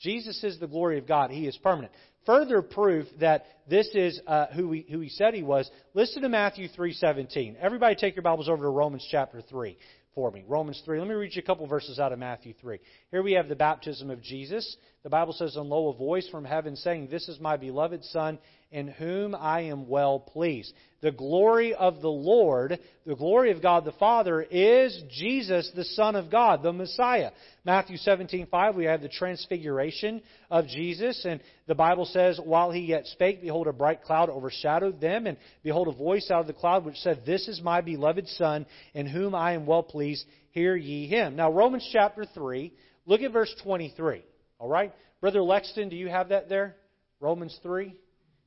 Jesus 0.00 0.42
is 0.44 0.58
the 0.58 0.66
glory 0.66 0.98
of 0.98 1.06
God. 1.06 1.30
He 1.30 1.46
is 1.46 1.56
permanent. 1.58 1.92
Further 2.26 2.60
proof 2.60 3.06
that 3.20 3.46
this 3.68 3.88
is 3.94 4.20
uh, 4.26 4.46
who, 4.46 4.72
he, 4.72 4.86
who 4.90 5.00
he 5.00 5.08
said 5.08 5.32
he 5.32 5.44
was, 5.44 5.70
listen 5.94 6.22
to 6.22 6.28
Matthew 6.28 6.68
3.17. 6.68 7.56
Everybody 7.60 7.94
take 7.94 8.16
your 8.16 8.24
Bibles 8.24 8.48
over 8.48 8.64
to 8.64 8.68
Romans 8.68 9.06
chapter 9.10 9.40
3 9.40 9.76
for 10.16 10.30
me. 10.30 10.44
Romans 10.48 10.82
3. 10.84 10.98
Let 10.98 11.08
me 11.08 11.14
read 11.14 11.36
you 11.36 11.42
a 11.42 11.46
couple 11.46 11.66
verses 11.68 12.00
out 12.00 12.12
of 12.12 12.18
Matthew 12.18 12.54
3. 12.60 12.78
Here 13.12 13.22
we 13.22 13.34
have 13.34 13.48
the 13.48 13.54
baptism 13.54 14.10
of 14.10 14.22
Jesus. 14.22 14.76
The 15.04 15.10
Bible 15.10 15.34
says, 15.34 15.54
And 15.54 15.68
lo, 15.68 15.88
a 15.88 15.96
voice 15.96 16.28
from 16.28 16.44
heaven 16.44 16.74
saying, 16.74 17.08
This 17.10 17.28
is 17.28 17.38
my 17.38 17.56
beloved 17.56 18.02
Son, 18.06 18.38
in 18.70 18.88
whom 18.88 19.34
I 19.34 19.62
am 19.62 19.88
well 19.88 20.18
pleased. 20.18 20.72
The 21.02 21.12
glory 21.12 21.74
of 21.74 22.00
the 22.00 22.10
Lord, 22.10 22.78
the 23.06 23.14
glory 23.14 23.52
of 23.52 23.62
God 23.62 23.84
the 23.84 23.92
Father, 23.92 24.42
is 24.42 25.02
Jesus, 25.10 25.70
the 25.76 25.84
Son 25.84 26.16
of 26.16 26.30
God, 26.30 26.62
the 26.62 26.72
Messiah. 26.72 27.30
Matthew 27.64 27.96
17:5, 27.96 28.74
we 28.74 28.86
have 28.86 29.02
the 29.02 29.08
transfiguration 29.08 30.20
of 30.50 30.66
Jesus, 30.66 31.24
and 31.24 31.40
the 31.66 31.74
Bible 31.74 32.06
says, 32.06 32.40
While 32.42 32.72
he 32.72 32.80
yet 32.80 33.06
spake, 33.06 33.40
behold, 33.40 33.68
a 33.68 33.72
bright 33.72 34.02
cloud 34.02 34.30
overshadowed 34.30 35.00
them, 35.00 35.26
and 35.26 35.36
behold, 35.62 35.88
a 35.88 35.92
voice 35.92 36.30
out 36.30 36.40
of 36.40 36.46
the 36.46 36.52
cloud 36.52 36.84
which 36.84 36.96
said, 36.96 37.22
This 37.24 37.46
is 37.46 37.60
my 37.62 37.80
beloved 37.80 38.26
Son, 38.28 38.66
in 38.94 39.06
whom 39.06 39.34
I 39.34 39.52
am 39.52 39.66
well 39.66 39.82
pleased. 39.82 40.24
Hear 40.50 40.74
ye 40.74 41.06
him. 41.06 41.36
Now, 41.36 41.52
Romans 41.52 41.88
chapter 41.92 42.24
3, 42.24 42.72
look 43.04 43.20
at 43.20 43.32
verse 43.32 43.54
23. 43.62 44.24
All 44.58 44.68
right? 44.68 44.92
Brother 45.20 45.42
Lexton, 45.42 45.88
do 45.88 45.96
you 45.96 46.08
have 46.08 46.30
that 46.30 46.48
there? 46.48 46.76
Romans 47.20 47.58
3? 47.62 47.94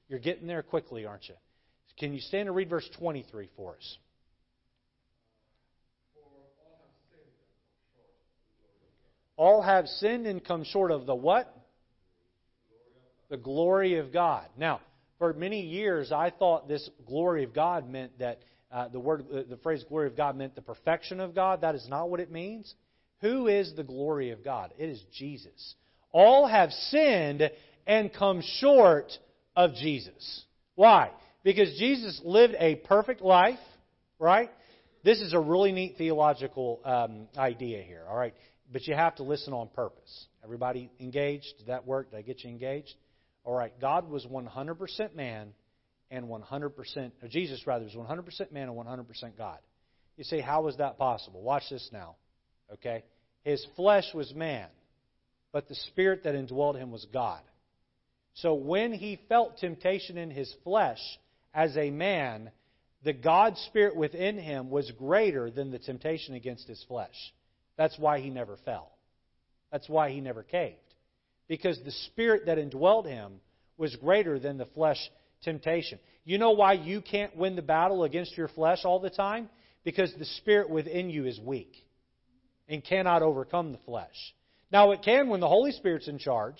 You're 0.09 0.19
getting 0.19 0.47
there 0.47 0.63
quickly, 0.63 1.05
aren't 1.05 1.29
you? 1.29 1.35
Can 1.97 2.13
you 2.13 2.19
stand 2.19 2.47
and 2.47 2.55
read 2.55 2.69
verse 2.69 2.89
23 2.97 3.49
for 3.55 3.75
us? 3.75 3.97
All 9.37 9.61
have 9.61 9.87
sinned 9.87 10.27
and 10.27 10.43
come 10.43 10.65
short 10.65 10.91
of 10.91 11.05
the 11.05 11.15
what? 11.15 11.55
The 13.29 13.37
glory 13.37 13.97
of 13.99 14.11
God. 14.11 14.45
Now, 14.57 14.81
for 15.17 15.33
many 15.33 15.61
years, 15.61 16.11
I 16.11 16.29
thought 16.29 16.67
this 16.67 16.89
glory 17.05 17.43
of 17.43 17.53
God 17.53 17.89
meant 17.89 18.17
that 18.19 18.39
uh, 18.71 18.87
the 18.87 18.99
word, 18.99 19.25
the 19.49 19.57
phrase 19.63 19.83
"glory 19.87 20.07
of 20.07 20.17
God" 20.17 20.35
meant 20.35 20.55
the 20.55 20.61
perfection 20.61 21.19
of 21.19 21.33
God. 21.33 21.61
That 21.61 21.75
is 21.75 21.87
not 21.89 22.09
what 22.09 22.19
it 22.19 22.31
means. 22.31 22.73
Who 23.21 23.47
is 23.47 23.73
the 23.75 23.83
glory 23.83 24.31
of 24.31 24.43
God? 24.43 24.73
It 24.77 24.89
is 24.89 25.01
Jesus. 25.13 25.75
All 26.11 26.47
have 26.47 26.71
sinned 26.71 27.49
and 27.87 28.13
come 28.13 28.41
short 28.41 29.11
of 29.59 29.75
Jesus. 29.75 30.45
Why? 30.75 31.11
Because 31.43 31.77
Jesus 31.77 32.21
lived 32.23 32.55
a 32.57 32.75
perfect 32.75 33.21
life, 33.21 33.59
right? 34.17 34.49
This 35.03 35.19
is 35.19 35.33
a 35.33 35.39
really 35.39 35.73
neat 35.73 35.95
theological 35.97 36.79
um, 36.85 37.27
idea 37.37 37.83
here, 37.83 38.05
all 38.09 38.15
right? 38.15 38.33
But 38.71 38.87
you 38.87 38.95
have 38.95 39.15
to 39.15 39.23
listen 39.23 39.51
on 39.51 39.67
purpose. 39.67 40.27
Everybody 40.45 40.89
engaged? 41.01 41.55
Did 41.57 41.67
that 41.67 41.85
work? 41.85 42.11
Did 42.11 42.17
I 42.17 42.21
get 42.21 42.41
you 42.45 42.49
engaged? 42.49 42.95
All 43.43 43.53
right. 43.53 43.73
God 43.81 44.09
was 44.09 44.25
100% 44.25 45.15
man 45.15 45.49
and 46.09 46.25
100%, 46.27 47.11
or 47.21 47.27
Jesus 47.27 47.67
rather, 47.67 47.83
was 47.83 47.95
100% 47.95 48.51
man 48.53 48.69
and 48.69 48.77
100% 48.77 49.37
God. 49.37 49.59
You 50.15 50.23
say, 50.23 50.39
how 50.39 50.61
was 50.61 50.77
that 50.77 50.97
possible? 50.97 51.41
Watch 51.41 51.63
this 51.69 51.89
now. 51.91 52.15
Okay? 52.73 53.03
His 53.43 53.65
flesh 53.75 54.05
was 54.13 54.33
man, 54.33 54.67
but 55.51 55.67
the 55.67 55.75
spirit 55.75 56.23
that 56.23 56.33
indwelled 56.33 56.77
him 56.77 56.91
was 56.91 57.05
God. 57.11 57.41
So 58.41 58.53
when 58.53 58.93
he 58.93 59.19
felt 59.27 59.57
temptation 59.57 60.17
in 60.17 60.31
his 60.31 60.53
flesh 60.63 60.99
as 61.53 61.75
a 61.75 61.89
man, 61.89 62.51
the 63.03 63.13
God 63.13 63.57
spirit 63.67 63.95
within 63.95 64.37
him 64.37 64.69
was 64.69 64.91
greater 64.91 65.49
than 65.49 65.71
the 65.71 65.79
temptation 65.79 66.35
against 66.35 66.67
his 66.67 66.83
flesh. 66.87 67.15
That's 67.77 67.97
why 67.97 68.19
he 68.19 68.29
never 68.29 68.57
fell. 68.65 68.91
That's 69.71 69.87
why 69.89 70.11
he 70.11 70.21
never 70.21 70.43
caved. 70.43 70.77
Because 71.47 71.79
the 71.83 71.91
spirit 71.91 72.45
that 72.45 72.57
indwelled 72.57 73.07
him 73.07 73.39
was 73.77 73.95
greater 73.95 74.39
than 74.39 74.57
the 74.57 74.65
flesh 74.67 74.99
temptation. 75.43 75.99
You 76.23 76.37
know 76.37 76.51
why 76.51 76.73
you 76.73 77.01
can't 77.01 77.35
win 77.35 77.55
the 77.55 77.61
battle 77.61 78.03
against 78.03 78.37
your 78.37 78.49
flesh 78.49 78.79
all 78.83 78.99
the 78.99 79.09
time? 79.09 79.49
Because 79.83 80.13
the 80.17 80.25
spirit 80.25 80.69
within 80.69 81.09
you 81.09 81.25
is 81.25 81.39
weak 81.39 81.73
and 82.67 82.83
cannot 82.83 83.21
overcome 83.21 83.71
the 83.71 83.79
flesh. 83.79 84.33
Now, 84.71 84.91
it 84.91 85.01
can 85.03 85.29
when 85.29 85.39
the 85.39 85.47
Holy 85.47 85.71
Spirit's 85.71 86.07
in 86.07 86.19
charge, 86.19 86.59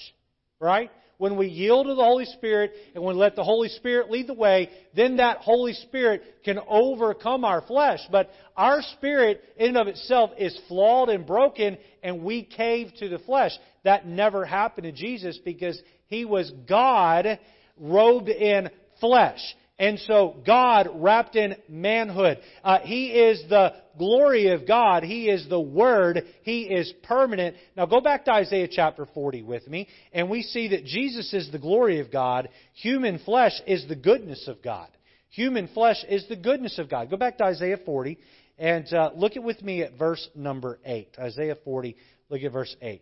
right? 0.60 0.91
when 1.19 1.36
we 1.36 1.48
yield 1.48 1.86
to 1.86 1.95
the 1.95 2.04
Holy 2.04 2.26
Spirit 2.26 2.72
and 2.95 3.04
when 3.04 3.15
we 3.15 3.22
let 3.22 3.36
the 3.36 3.43
Holy 3.43 3.67
Spirit 3.67 4.10
lead 4.10 4.26
the 4.26 4.34
way, 4.34 4.69
then 4.95 5.17
that 5.17 5.39
Holy 5.39 5.74
Spirit 5.74 6.24
can 6.45 6.58
overcome 6.65 7.43
our 7.43 7.62
flesh. 7.62 8.00
But 8.10 8.32
our 8.56 8.82
spirit 8.82 9.43
in 9.58 9.67
and 9.67 9.78
of 9.78 9.88
itself 9.88 10.32
is 10.38 10.58
flawed 10.69 11.10
and 11.10 11.28
broken 11.28 11.78
and 12.02 12.24
we 12.24 12.43
cave 12.43 12.93
to 13.00 13.10
the 13.10 13.19
flesh. 13.19 13.52
That 13.84 14.08
never 14.08 14.45
happened 14.45 14.86
to 14.86 14.93
Jesus 14.93 15.38
because 15.43 15.80
He 16.08 16.24
was 16.24 16.52
God 16.67 17.38
robed 17.78 18.30
in 18.30 18.69
flesh. 19.02 19.41
And 19.79 19.97
so 19.99 20.35
God 20.45 20.89
wrapped 20.93 21.37
in 21.37 21.55
manhood. 21.69 22.39
Uh, 22.63 22.79
he 22.79 23.07
is 23.07 23.41
the 23.47 23.73
glory 23.97 24.49
of 24.49 24.67
God. 24.67 25.03
He 25.03 25.29
is 25.29 25.47
the 25.47 25.59
Word. 25.59 26.25
He 26.43 26.63
is 26.63 26.93
permanent. 27.03 27.55
Now 27.77 27.85
go 27.85 28.01
back 28.01 28.25
to 28.25 28.33
Isaiah 28.33 28.67
chapter 28.69 29.07
40 29.13 29.41
with 29.43 29.65
me, 29.69 29.87
and 30.11 30.29
we 30.29 30.43
see 30.43 30.69
that 30.69 30.83
Jesus 30.83 31.33
is 31.33 31.49
the 31.51 31.59
glory 31.59 32.01
of 32.01 32.11
God. 32.11 32.49
Human 32.73 33.19
flesh 33.19 33.53
is 33.65 33.87
the 33.87 33.95
goodness 33.95 34.49
of 34.49 34.61
God. 34.61 34.89
Human 35.29 35.69
flesh 35.69 36.03
is 36.09 36.27
the 36.27 36.35
goodness 36.35 36.77
of 36.77 36.89
God. 36.89 37.09
Go 37.09 37.17
back 37.17 37.37
to 37.37 37.45
Isaiah 37.45 37.77
40 37.85 38.17
and 38.57 38.91
uh, 38.93 39.11
look 39.15 39.37
at 39.37 39.43
with 39.43 39.61
me 39.61 39.83
at 39.83 39.97
verse 39.97 40.27
number 40.35 40.79
8. 40.83 41.15
Isaiah 41.17 41.57
40, 41.63 41.95
look 42.29 42.41
at 42.41 42.51
verse 42.51 42.75
8. 42.81 43.01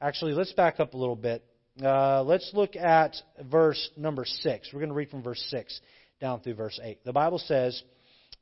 Actually, 0.00 0.34
let's 0.34 0.52
back 0.52 0.78
up 0.78 0.92
a 0.92 0.96
little 0.96 1.16
bit. 1.16 1.42
Uh, 1.82 2.22
let's 2.22 2.50
look 2.54 2.74
at 2.74 3.14
verse 3.50 3.90
number 3.96 4.24
6. 4.24 4.70
We're 4.72 4.80
going 4.80 4.88
to 4.88 4.94
read 4.94 5.10
from 5.10 5.22
verse 5.22 5.44
6 5.50 5.80
down 6.20 6.40
through 6.40 6.54
verse 6.54 6.80
8. 6.82 7.04
The 7.04 7.12
Bible 7.12 7.38
says, 7.38 7.82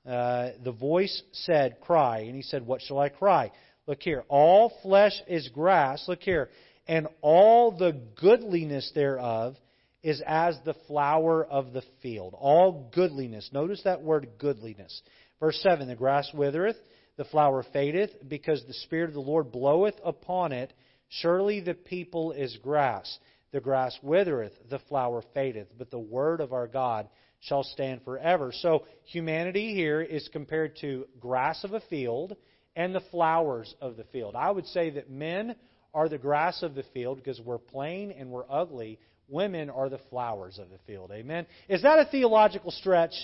uh, 0.07 0.51
The 0.62 0.73
voice 0.73 1.23
said, 1.33 1.81
Cry. 1.81 2.20
And 2.20 2.37
he 2.37 2.42
said, 2.42 2.64
What 2.64 2.81
shall 2.83 3.01
I 3.01 3.09
cry? 3.09 3.51
Look 3.87 4.03
here. 4.03 4.25
All 4.29 4.73
flesh 4.83 5.14
is 5.27 5.49
grass. 5.49 6.05
Look 6.07 6.23
here. 6.23 6.49
And 6.87 7.09
all 7.23 7.77
the 7.77 8.01
goodliness 8.20 8.92
thereof 8.94 9.57
is 10.05 10.23
as 10.27 10.57
the 10.64 10.75
flower 10.87 11.44
of 11.44 11.73
the 11.73 11.83
field. 12.03 12.35
All 12.38 12.90
goodliness. 12.94 13.51
Notice 13.53 13.83
that 13.85 14.03
word 14.03 14.29
goodliness. 14.38 15.03
Verse 15.40 15.59
7 15.61 15.88
The 15.88 15.97
grass 15.97 16.31
withereth, 16.33 16.77
the 17.16 17.25
flower 17.25 17.64
fadeth, 17.73 18.11
because 18.29 18.62
the 18.64 18.75
Spirit 18.75 19.09
of 19.09 19.14
the 19.14 19.20
Lord 19.20 19.51
bloweth 19.51 19.94
upon 20.05 20.53
it. 20.53 20.73
Surely 21.20 21.61
the 21.61 21.74
people 21.74 22.33
is 22.33 22.57
grass. 22.62 23.18
The 23.53 23.61
grass 23.61 23.96
withereth, 24.03 24.53
the 24.68 24.81
flower 24.88 25.22
fadeth, 25.33 25.68
but 25.79 25.90
the 25.90 25.98
word 25.98 26.40
of 26.40 26.53
our 26.53 26.66
God 26.66 27.09
shall 27.40 27.62
stand 27.62 28.03
forever. 28.03 28.53
So 28.53 28.85
humanity 29.05 29.74
here 29.74 30.00
is 30.00 30.29
compared 30.33 30.77
to 30.81 31.07
grass 31.20 31.62
of 31.62 31.72
a 31.72 31.81
field 31.81 32.37
and 32.74 32.94
the 32.94 33.03
flowers 33.12 33.74
of 33.81 33.96
the 33.96 34.05
field. 34.05 34.35
I 34.35 34.50
would 34.50 34.66
say 34.66 34.90
that 34.90 35.11
men 35.11 35.55
are 35.92 36.09
the 36.09 36.18
grass 36.18 36.62
of 36.62 36.74
the 36.74 36.83
field 36.94 37.18
because 37.18 37.40
we're 37.40 37.59
plain 37.59 38.11
and 38.11 38.31
we're 38.31 38.50
ugly. 38.50 38.98
Women 39.29 39.70
are 39.70 39.88
the 39.88 40.00
flowers 40.11 40.59
of 40.59 40.70
the 40.70 40.79
field. 40.87 41.12
Amen. 41.12 41.46
Is 41.68 41.83
that 41.83 42.00
a 42.00 42.07
theological 42.07 42.72
stretch? 42.72 43.14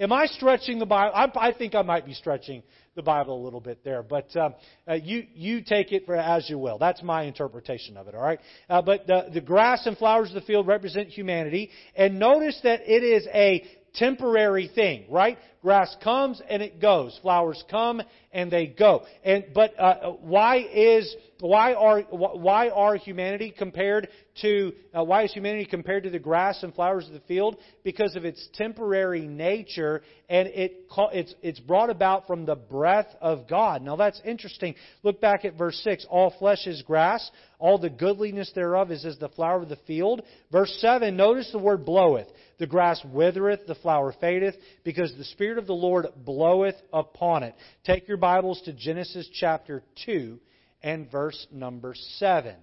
Am 0.00 0.12
I 0.12 0.26
stretching 0.26 0.78
the 0.78 0.86
Bible? 0.86 1.14
I, 1.14 1.48
I 1.48 1.52
think 1.52 1.74
I 1.74 1.82
might 1.82 2.04
be 2.04 2.14
stretching 2.14 2.62
the 2.96 3.02
Bible 3.02 3.40
a 3.40 3.42
little 3.42 3.60
bit 3.60 3.84
there, 3.84 4.02
but 4.02 4.34
um, 4.36 4.54
uh, 4.88 4.94
you 4.94 5.24
you 5.34 5.62
take 5.62 5.92
it 5.92 6.04
for 6.06 6.16
as 6.16 6.48
you 6.50 6.58
will. 6.58 6.78
That's 6.78 7.02
my 7.02 7.24
interpretation 7.24 7.96
of 7.96 8.08
it. 8.08 8.14
All 8.14 8.22
right. 8.22 8.40
Uh, 8.68 8.82
but 8.82 9.06
the, 9.06 9.28
the 9.32 9.40
grass 9.40 9.86
and 9.86 9.96
flowers 9.96 10.28
of 10.30 10.34
the 10.34 10.40
field 10.42 10.66
represent 10.66 11.08
humanity, 11.08 11.70
and 11.94 12.18
notice 12.18 12.58
that 12.64 12.80
it 12.84 13.02
is 13.02 13.26
a 13.32 13.64
temporary 13.94 14.68
thing, 14.74 15.04
right? 15.08 15.38
Grass 15.62 15.96
comes 16.02 16.42
and 16.48 16.62
it 16.62 16.80
goes. 16.80 17.18
Flowers 17.22 17.62
come 17.70 18.02
and 18.32 18.50
they 18.50 18.66
go. 18.66 19.04
And 19.24 19.44
but 19.54 19.78
uh, 19.78 20.12
why 20.20 20.58
is 20.58 21.14
Why 21.44 21.74
are, 21.74 22.00
why 22.00 22.70
are 22.70 22.96
humanity 22.96 23.52
compared 23.54 24.08
to, 24.40 24.72
uh, 24.94 25.04
why 25.04 25.24
is 25.24 25.32
humanity 25.34 25.66
compared 25.66 26.04
to 26.04 26.10
the 26.10 26.18
grass 26.18 26.62
and 26.62 26.74
flowers 26.74 27.06
of 27.06 27.12
the 27.12 27.20
field? 27.20 27.58
Because 27.82 28.16
of 28.16 28.24
its 28.24 28.48
temporary 28.54 29.28
nature, 29.28 30.00
and 30.30 30.48
it, 30.48 30.86
it's, 31.12 31.34
it's 31.42 31.60
brought 31.60 31.90
about 31.90 32.26
from 32.26 32.46
the 32.46 32.54
breath 32.54 33.14
of 33.20 33.46
God. 33.46 33.82
Now 33.82 33.94
that's 33.94 34.22
interesting. 34.24 34.74
Look 35.02 35.20
back 35.20 35.44
at 35.44 35.58
verse 35.58 35.78
6. 35.84 36.06
All 36.08 36.32
flesh 36.38 36.66
is 36.66 36.80
grass, 36.80 37.30
all 37.58 37.76
the 37.76 37.90
goodliness 37.90 38.50
thereof 38.54 38.90
is 38.90 39.04
as 39.04 39.18
the 39.18 39.28
flower 39.28 39.60
of 39.60 39.68
the 39.68 39.76
field. 39.86 40.22
Verse 40.50 40.74
7, 40.80 41.14
notice 41.14 41.50
the 41.52 41.58
word 41.58 41.84
bloweth. 41.84 42.28
The 42.58 42.66
grass 42.66 43.04
withereth, 43.12 43.66
the 43.66 43.74
flower 43.74 44.14
fadeth, 44.18 44.54
because 44.82 45.14
the 45.14 45.24
Spirit 45.24 45.58
of 45.58 45.66
the 45.66 45.74
Lord 45.74 46.06
bloweth 46.24 46.76
upon 46.90 47.42
it. 47.42 47.54
Take 47.84 48.08
your 48.08 48.16
Bibles 48.16 48.62
to 48.62 48.72
Genesis 48.72 49.28
chapter 49.38 49.82
2 50.06 50.38
and 50.84 51.10
verse 51.10 51.46
number 51.50 51.94
7. 52.18 52.54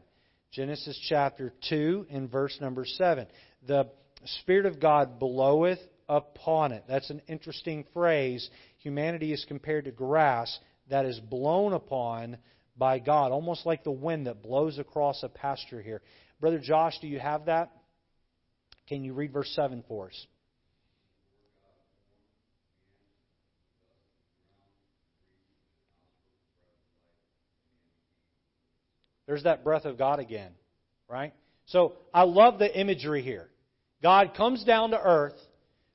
Genesis 0.51 0.97
chapter 1.09 1.51
2 1.69 2.05
and 2.09 2.31
verse 2.31 2.55
number 2.61 2.85
7. 2.85 3.25
The 3.67 3.89
Spirit 4.41 4.67
of 4.67 4.79
God 4.79 5.19
bloweth 5.19 5.79
upon 6.07 6.71
it. 6.71 6.83
That's 6.87 7.09
an 7.09 7.23
interesting 7.27 7.83
phrase. 7.93 8.47
Humanity 8.77 9.33
is 9.33 9.43
compared 9.47 9.85
to 9.85 9.91
grass 9.91 10.55
that 10.89 11.05
is 11.05 11.19
blown 11.19 11.73
upon 11.73 12.37
by 12.77 12.99
God, 12.99 13.31
almost 13.31 13.65
like 13.65 13.83
the 13.83 13.91
wind 13.91 14.27
that 14.27 14.43
blows 14.43 14.77
across 14.77 15.23
a 15.23 15.29
pasture 15.29 15.81
here. 15.81 16.01
Brother 16.39 16.59
Josh, 16.59 16.97
do 17.01 17.07
you 17.07 17.19
have 17.19 17.45
that? 17.45 17.71
Can 18.87 19.03
you 19.03 19.13
read 19.13 19.33
verse 19.33 19.51
7 19.55 19.83
for 19.87 20.07
us? 20.07 20.27
There's 29.31 29.43
that 29.43 29.63
breath 29.63 29.85
of 29.85 29.97
God 29.97 30.19
again, 30.19 30.51
right? 31.07 31.31
So 31.67 31.93
I 32.13 32.23
love 32.23 32.59
the 32.59 32.77
imagery 32.77 33.21
here. 33.21 33.47
God 34.03 34.33
comes 34.35 34.65
down 34.65 34.91
to 34.91 34.99
earth, 34.99 35.39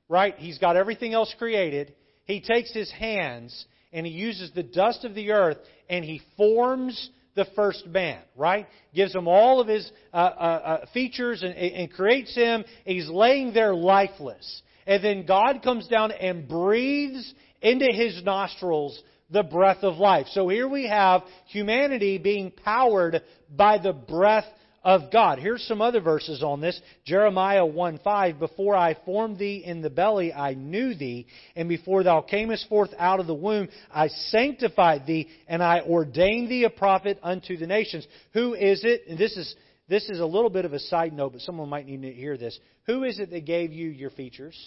right? 0.09 0.33
He's 0.39 0.57
got 0.57 0.75
everything 0.75 1.13
else 1.13 1.31
created. 1.37 1.93
He 2.25 2.41
takes 2.41 2.73
his 2.73 2.91
hands 2.91 3.67
and 3.93 4.07
he 4.07 4.11
uses 4.11 4.51
the 4.55 4.63
dust 4.63 5.05
of 5.05 5.13
the 5.13 5.33
earth 5.33 5.59
and 5.87 6.03
he 6.03 6.19
forms 6.35 7.11
the 7.35 7.45
first 7.55 7.85
man, 7.85 8.17
right? 8.35 8.65
Gives 8.95 9.13
him 9.13 9.27
all 9.27 9.61
of 9.61 9.67
his 9.67 9.87
uh, 10.11 10.17
uh, 10.17 10.19
uh, 10.19 10.85
features 10.91 11.43
and, 11.43 11.53
and 11.53 11.93
creates 11.93 12.33
him. 12.33 12.65
He's 12.85 13.07
laying 13.07 13.53
there 13.53 13.75
lifeless. 13.75 14.63
And 14.87 15.03
then 15.03 15.27
God 15.27 15.61
comes 15.61 15.87
down 15.87 16.11
and 16.11 16.47
breathes 16.47 17.35
into 17.61 17.85
his 17.85 18.23
nostrils 18.23 18.99
the 19.29 19.43
breath 19.43 19.83
of 19.83 19.97
life. 19.97 20.27
So 20.31 20.47
here 20.47 20.67
we 20.67 20.87
have 20.87 21.23
humanity 21.47 22.17
being 22.17 22.51
powered 22.51 23.21
by 23.49 23.77
the 23.77 23.93
breath 23.93 24.45
of 24.83 25.11
God. 25.11 25.39
Here's 25.39 25.63
some 25.63 25.81
other 25.81 25.99
verses 25.99 26.41
on 26.41 26.61
this. 26.61 26.79
Jeremiah 27.05 27.65
1 27.65 27.99
5. 28.03 28.39
Before 28.39 28.73
I 28.73 28.95
formed 29.05 29.37
thee 29.37 29.61
in 29.65 29.81
the 29.81 29.89
belly, 29.89 30.31
I 30.31 30.53
knew 30.53 30.95
thee, 30.95 31.27
and 31.57 31.67
before 31.67 32.03
thou 32.03 32.21
camest 32.21 32.69
forth 32.69 32.91
out 32.97 33.19
of 33.19 33.27
the 33.27 33.33
womb, 33.33 33.67
I 33.91 34.07
sanctified 34.07 35.05
thee, 35.05 35.27
and 35.47 35.61
I 35.61 35.81
ordained 35.81 36.49
thee 36.49 36.63
a 36.63 36.69
prophet 36.69 37.19
unto 37.21 37.57
the 37.57 37.67
nations. 37.67 38.07
Who 38.33 38.53
is 38.53 38.85
it? 38.85 39.03
And 39.09 39.17
this 39.17 39.35
is 39.35 39.53
this 39.89 40.09
is 40.09 40.21
a 40.21 40.25
little 40.25 40.49
bit 40.49 40.63
of 40.63 40.71
a 40.71 40.79
side 40.79 41.11
note, 41.11 41.33
but 41.33 41.41
someone 41.41 41.69
might 41.69 41.85
need 41.85 42.01
to 42.03 42.11
hear 42.11 42.37
this. 42.37 42.57
Who 42.85 43.03
is 43.03 43.19
it 43.19 43.31
that 43.31 43.45
gave 43.45 43.73
you 43.73 43.89
your 43.89 44.09
features? 44.09 44.57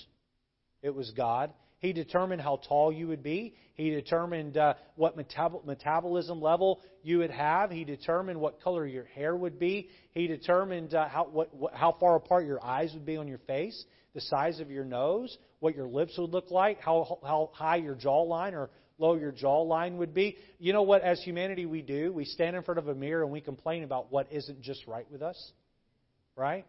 It 0.83 0.94
was 0.94 1.11
God. 1.12 1.51
He 1.81 1.95
determined 1.95 2.43
how 2.43 2.61
tall 2.69 2.93
you 2.93 3.09
would 3.09 3.23
be. 3.23 3.55
He 3.75 3.90
determined 3.90 4.59
uh, 4.59 4.75
what 4.97 5.16
metab- 5.16 5.64
metabolism 5.64 6.40
level 6.40 6.81
you 7.03 7.19
would 7.19 7.31
have. 7.31 7.71
He 7.71 7.85
determined 7.85 8.38
what 8.38 8.61
color 8.62 8.87
your 8.87 9.07
hair 9.07 9.35
would 9.35 9.59
be. 9.59 9.88
He 10.12 10.27
determined 10.27 10.95
uh, 10.95 11.09
how, 11.09 11.25
what, 11.25 11.55
what, 11.55 11.75
how 11.75 11.97
far 11.99 12.16
apart 12.16 12.47
your 12.47 12.62
eyes 12.62 12.93
would 12.93 13.07
be 13.07 13.16
on 13.16 13.27
your 13.27 13.38
face, 13.38 13.85
the 14.14 14.21
size 14.21 14.61
of 14.61 14.71
your 14.71 14.85
nose, 14.85 15.38
what 15.61 15.75
your 15.75 15.88
lips 15.88 16.19
would 16.19 16.31
look 16.31 16.51
like, 16.51 16.81
how, 16.81 17.19
how 17.23 17.51
high 17.55 17.77
your 17.77 17.95
jawline 17.95 18.53
or 18.53 18.69
low 18.99 19.14
your 19.14 19.33
jawline 19.33 19.97
would 19.97 20.12
be. 20.12 20.37
You 20.59 20.75
know 20.75 20.83
what, 20.83 21.01
as 21.01 21.23
humanity, 21.23 21.64
we 21.64 21.81
do? 21.81 22.12
We 22.12 22.27
stand 22.27 22.57
in 22.57 22.62
front 22.62 22.79
of 22.79 22.88
a 22.88 22.95
mirror 22.95 23.23
and 23.23 23.33
we 23.33 23.40
complain 23.40 23.85
about 23.85 24.12
what 24.12 24.31
isn't 24.31 24.61
just 24.61 24.87
right 24.87 25.11
with 25.11 25.23
us. 25.23 25.53
Right? 26.37 26.66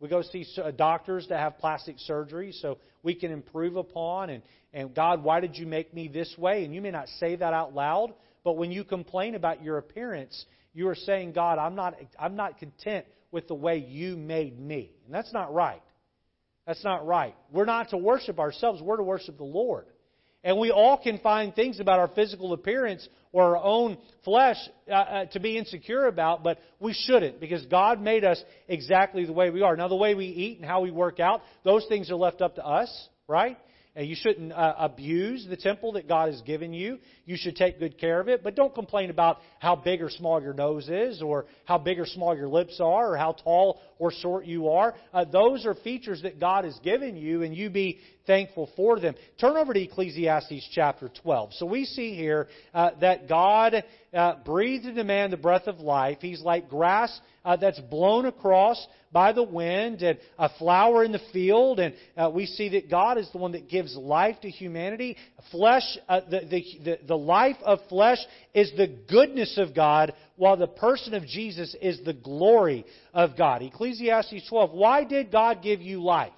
We 0.00 0.08
go 0.08 0.22
see 0.22 0.46
uh, 0.62 0.70
doctors 0.70 1.26
that 1.28 1.40
have 1.40 1.58
plastic 1.58 1.98
surgery 1.98 2.52
so 2.52 2.78
we 3.02 3.14
can 3.14 3.32
improve 3.32 3.76
upon. 3.76 4.30
And, 4.30 4.42
and 4.72 4.94
God, 4.94 5.24
why 5.24 5.40
did 5.40 5.56
you 5.56 5.66
make 5.66 5.92
me 5.92 6.08
this 6.08 6.32
way? 6.38 6.64
And 6.64 6.74
you 6.74 6.80
may 6.80 6.90
not 6.90 7.08
say 7.18 7.36
that 7.36 7.52
out 7.52 7.74
loud, 7.74 8.14
but 8.44 8.56
when 8.56 8.70
you 8.70 8.84
complain 8.84 9.34
about 9.34 9.62
your 9.62 9.78
appearance, 9.78 10.44
you 10.72 10.88
are 10.88 10.94
saying, 10.94 11.32
God, 11.32 11.58
I'm 11.58 11.74
not, 11.74 11.94
I'm 12.18 12.36
not 12.36 12.58
content 12.58 13.06
with 13.32 13.48
the 13.48 13.54
way 13.54 13.78
you 13.78 14.16
made 14.16 14.58
me. 14.58 14.92
And 15.04 15.14
that's 15.14 15.32
not 15.32 15.52
right. 15.52 15.82
That's 16.66 16.84
not 16.84 17.06
right. 17.06 17.34
We're 17.50 17.64
not 17.64 17.90
to 17.90 17.96
worship 17.96 18.38
ourselves, 18.38 18.80
we're 18.80 18.98
to 18.98 19.02
worship 19.02 19.38
the 19.38 19.44
Lord. 19.44 19.86
And 20.44 20.58
we 20.58 20.70
all 20.70 20.96
can 20.96 21.18
find 21.18 21.54
things 21.54 21.80
about 21.80 21.98
our 21.98 22.08
physical 22.08 22.52
appearance 22.52 23.06
or 23.32 23.56
our 23.56 23.62
own 23.62 23.98
flesh 24.24 24.56
uh, 24.88 24.92
uh, 24.92 25.24
to 25.26 25.40
be 25.40 25.58
insecure 25.58 26.06
about, 26.06 26.42
but 26.42 26.58
we 26.80 26.94
shouldn't 26.94 27.40
because 27.40 27.66
God 27.66 28.00
made 28.00 28.24
us 28.24 28.42
exactly 28.68 29.26
the 29.26 29.32
way 29.32 29.50
we 29.50 29.62
are. 29.62 29.76
Now, 29.76 29.88
the 29.88 29.96
way 29.96 30.14
we 30.14 30.26
eat 30.26 30.58
and 30.58 30.66
how 30.66 30.80
we 30.80 30.90
work 30.90 31.20
out, 31.20 31.42
those 31.64 31.84
things 31.88 32.10
are 32.10 32.16
left 32.16 32.40
up 32.40 32.54
to 32.54 32.64
us, 32.64 33.08
right? 33.26 33.58
You 34.04 34.14
shouldn't 34.14 34.52
uh, 34.52 34.74
abuse 34.78 35.46
the 35.48 35.56
temple 35.56 35.92
that 35.92 36.06
God 36.06 36.30
has 36.30 36.40
given 36.42 36.72
you. 36.72 36.98
You 37.24 37.36
should 37.36 37.56
take 37.56 37.78
good 37.78 37.98
care 37.98 38.20
of 38.20 38.28
it, 38.28 38.42
but 38.44 38.54
don't 38.54 38.74
complain 38.74 39.10
about 39.10 39.38
how 39.58 39.76
big 39.76 40.00
or 40.00 40.10
small 40.10 40.40
your 40.40 40.54
nose 40.54 40.88
is, 40.88 41.20
or 41.20 41.46
how 41.64 41.78
big 41.78 41.98
or 41.98 42.06
small 42.06 42.36
your 42.36 42.48
lips 42.48 42.80
are, 42.80 43.12
or 43.12 43.16
how 43.16 43.32
tall 43.32 43.80
or 43.98 44.12
short 44.12 44.46
you 44.46 44.68
are. 44.68 44.94
Uh, 45.12 45.24
those 45.24 45.66
are 45.66 45.74
features 45.74 46.22
that 46.22 46.38
God 46.38 46.64
has 46.64 46.78
given 46.80 47.16
you, 47.16 47.42
and 47.42 47.54
you 47.56 47.70
be 47.70 47.98
thankful 48.26 48.70
for 48.76 49.00
them. 49.00 49.14
Turn 49.40 49.56
over 49.56 49.72
to 49.72 49.80
Ecclesiastes 49.80 50.68
chapter 50.72 51.10
12. 51.22 51.54
So 51.54 51.66
we 51.66 51.84
see 51.84 52.14
here 52.14 52.46
uh, 52.72 52.90
that 53.00 53.28
God 53.28 53.82
uh, 54.14 54.36
breathed 54.44 54.86
into 54.86 55.04
man 55.04 55.30
the 55.30 55.36
breath 55.36 55.66
of 55.66 55.80
life. 55.80 56.18
He's 56.20 56.40
like 56.40 56.68
grass 56.68 57.20
uh, 57.44 57.56
that's 57.56 57.80
blown 57.80 58.26
across 58.26 58.86
by 59.12 59.32
the 59.32 59.42
wind 59.42 60.02
and 60.02 60.18
a 60.38 60.50
flower 60.58 61.04
in 61.04 61.12
the 61.12 61.20
field. 61.32 61.80
And 61.80 61.94
uh, 62.16 62.30
we 62.32 62.46
see 62.46 62.70
that 62.70 62.90
God 62.90 63.18
is 63.18 63.28
the 63.32 63.38
one 63.38 63.52
that 63.52 63.68
gives 63.68 63.96
life 63.96 64.36
to 64.42 64.50
humanity. 64.50 65.16
Flesh, 65.50 65.98
uh, 66.08 66.20
the, 66.28 66.40
the, 66.40 66.64
the, 66.84 66.98
the 67.06 67.16
life 67.18 67.56
of 67.64 67.80
flesh 67.88 68.18
is 68.54 68.72
the 68.76 68.94
goodness 69.08 69.58
of 69.58 69.74
God, 69.74 70.12
while 70.36 70.56
the 70.56 70.66
person 70.66 71.14
of 71.14 71.26
Jesus 71.26 71.74
is 71.80 72.00
the 72.04 72.12
glory 72.12 72.84
of 73.14 73.36
God. 73.36 73.62
Ecclesiastes 73.62 74.48
12. 74.48 74.72
Why 74.72 75.04
did 75.04 75.32
God 75.32 75.62
give 75.62 75.80
you 75.80 76.02
life? 76.02 76.32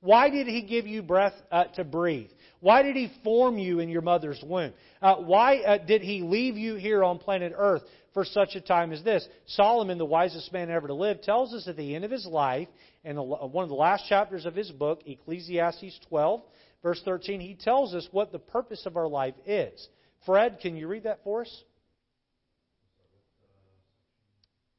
Why 0.00 0.30
did 0.30 0.46
He 0.46 0.62
give 0.62 0.86
you 0.86 1.02
breath 1.02 1.34
uh, 1.50 1.64
to 1.74 1.84
breathe? 1.84 2.30
Why 2.60 2.82
did 2.82 2.96
He 2.96 3.12
form 3.24 3.58
you 3.58 3.80
in 3.80 3.88
your 3.88 4.02
mother's 4.02 4.42
womb? 4.44 4.72
Uh, 5.00 5.16
why 5.16 5.58
uh, 5.58 5.78
did 5.78 6.02
He 6.02 6.22
leave 6.22 6.56
you 6.56 6.76
here 6.76 7.02
on 7.02 7.18
planet 7.18 7.52
Earth 7.56 7.82
for 8.14 8.24
such 8.24 8.54
a 8.54 8.60
time 8.60 8.92
as 8.92 9.02
this? 9.02 9.26
Solomon, 9.46 9.98
the 9.98 10.04
wisest 10.04 10.52
man 10.52 10.70
ever 10.70 10.86
to 10.88 10.94
live, 10.94 11.22
tells 11.22 11.54
us 11.54 11.68
at 11.68 11.76
the 11.76 11.94
end 11.94 12.04
of 12.04 12.10
his 12.10 12.26
life, 12.26 12.68
in 13.04 13.16
one 13.16 13.62
of 13.62 13.68
the 13.68 13.74
last 13.74 14.08
chapters 14.08 14.46
of 14.46 14.54
his 14.54 14.70
book, 14.70 15.02
Ecclesiastes 15.06 16.00
12, 16.08 16.42
verse 16.82 17.00
13, 17.04 17.40
he 17.40 17.54
tells 17.54 17.94
us 17.94 18.08
what 18.10 18.32
the 18.32 18.38
purpose 18.38 18.84
of 18.86 18.96
our 18.96 19.08
life 19.08 19.34
is. 19.46 19.88
Fred, 20.24 20.58
can 20.60 20.76
you 20.76 20.88
read 20.88 21.04
that 21.04 21.22
for 21.22 21.42
us? 21.42 21.62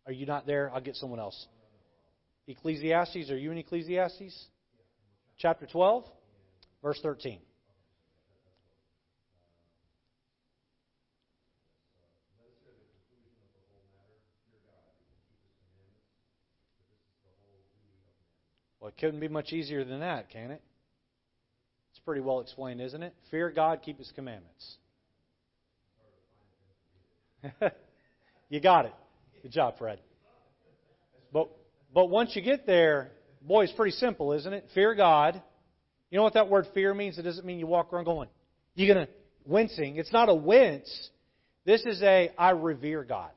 Are 0.06 0.12
you 0.12 0.26
not 0.26 0.48
there? 0.48 0.72
I'll 0.74 0.82
get 0.82 0.96
someone 0.96 1.20
else. 1.20 1.48
Ecclesiastes, 2.48 3.30
are 3.30 3.38
you 3.38 3.52
in 3.52 3.58
Ecclesiastes? 3.58 4.48
Chapter 5.38 5.66
12, 5.66 6.04
verse 6.82 7.00
13. 7.02 7.40
Well, 18.80 18.90
it 18.90 19.00
couldn't 19.00 19.20
be 19.20 19.28
much 19.28 19.52
easier 19.54 19.84
than 19.84 20.00
that, 20.00 20.30
can 20.30 20.52
it? 20.52 20.62
It's 21.92 22.00
pretty 22.06 22.22
well 22.22 22.40
explained, 22.40 22.80
isn't 22.80 23.04
it? 23.04 23.14
Fear 23.32 23.52
God, 23.52 23.82
keep 23.84 23.98
His 23.98 24.12
commandments. 24.16 24.78
you 28.50 28.62
got 28.62 28.86
it. 28.86 28.94
Good 29.42 29.52
job, 29.52 29.78
Fred. 29.78 30.00
But 31.34 31.50
but 31.94 32.10
once 32.10 32.36
you 32.36 32.42
get 32.42 32.66
there, 32.66 33.12
Boy, 33.48 33.64
it's 33.64 33.74
pretty 33.74 33.96
simple, 33.96 34.34
isn't 34.34 34.52
it? 34.52 34.66
Fear 34.74 34.96
God. 34.96 35.42
You 36.12 36.18
know 36.18 36.24
what 36.24 36.34
that 36.34 36.50
word 36.50 36.68
fear 36.74 36.94
means? 36.94 37.18
It 37.18 37.24
doesn't 37.24 37.46
mean 37.46 37.60
you 37.60 37.68
walk 37.68 37.94
around 37.94 38.06
going, 38.06 38.30
you're 38.76 38.94
going 38.94 39.08
to 39.08 39.14
wincing. 39.46 39.96
It's 39.98 40.12
not 40.12 40.28
a 40.28 40.36
wince. 40.36 41.10
This 41.66 41.82
is 41.86 42.02
a 42.02 42.32
I 42.38 42.52
revere 42.52 43.04
God. 43.04 43.32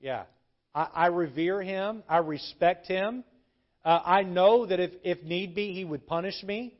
Yeah. 0.00 0.24
I, 0.74 0.88
I 0.94 1.06
revere 1.06 1.60
Him. 1.60 2.04
I 2.08 2.18
respect 2.18 2.86
Him. 2.86 3.24
Uh, 3.84 4.00
I 4.04 4.22
know 4.22 4.66
that 4.66 4.78
if, 4.78 4.92
if 5.02 5.22
need 5.24 5.54
be, 5.54 5.72
He 5.72 5.84
would 5.84 6.06
punish 6.06 6.40
me. 6.42 6.74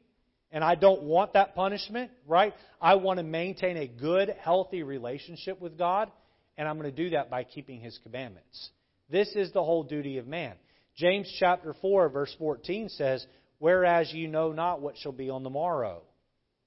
And 0.52 0.62
I 0.62 0.74
don't 0.74 1.02
want 1.02 1.32
that 1.32 1.54
punishment, 1.54 2.10
right? 2.28 2.52
I 2.80 2.96
want 2.96 3.18
to 3.18 3.22
maintain 3.24 3.76
a 3.76 3.88
good, 3.88 4.34
healthy 4.40 4.82
relationship 4.82 5.60
with 5.60 5.78
God. 5.78 6.10
and 6.58 6.68
I'm 6.68 6.78
going 6.78 6.94
to 6.94 6.96
do 7.04 7.10
that 7.10 7.30
by 7.30 7.44
keeping 7.44 7.80
his 7.80 7.98
commandments. 8.02 8.70
This 9.10 9.28
is 9.34 9.52
the 9.52 9.62
whole 9.62 9.82
duty 9.82 10.18
of 10.18 10.26
man. 10.26 10.54
James 10.96 11.32
chapter 11.38 11.74
4 11.74 12.08
verse 12.10 12.34
14 12.38 12.88
says, 12.88 13.26
"Whereas 13.58 14.12
you 14.12 14.28
know 14.28 14.52
not 14.52 14.80
what 14.80 14.96
shall 14.96 15.12
be 15.12 15.30
on 15.30 15.42
the 15.42 15.50
morrow, 15.50 16.02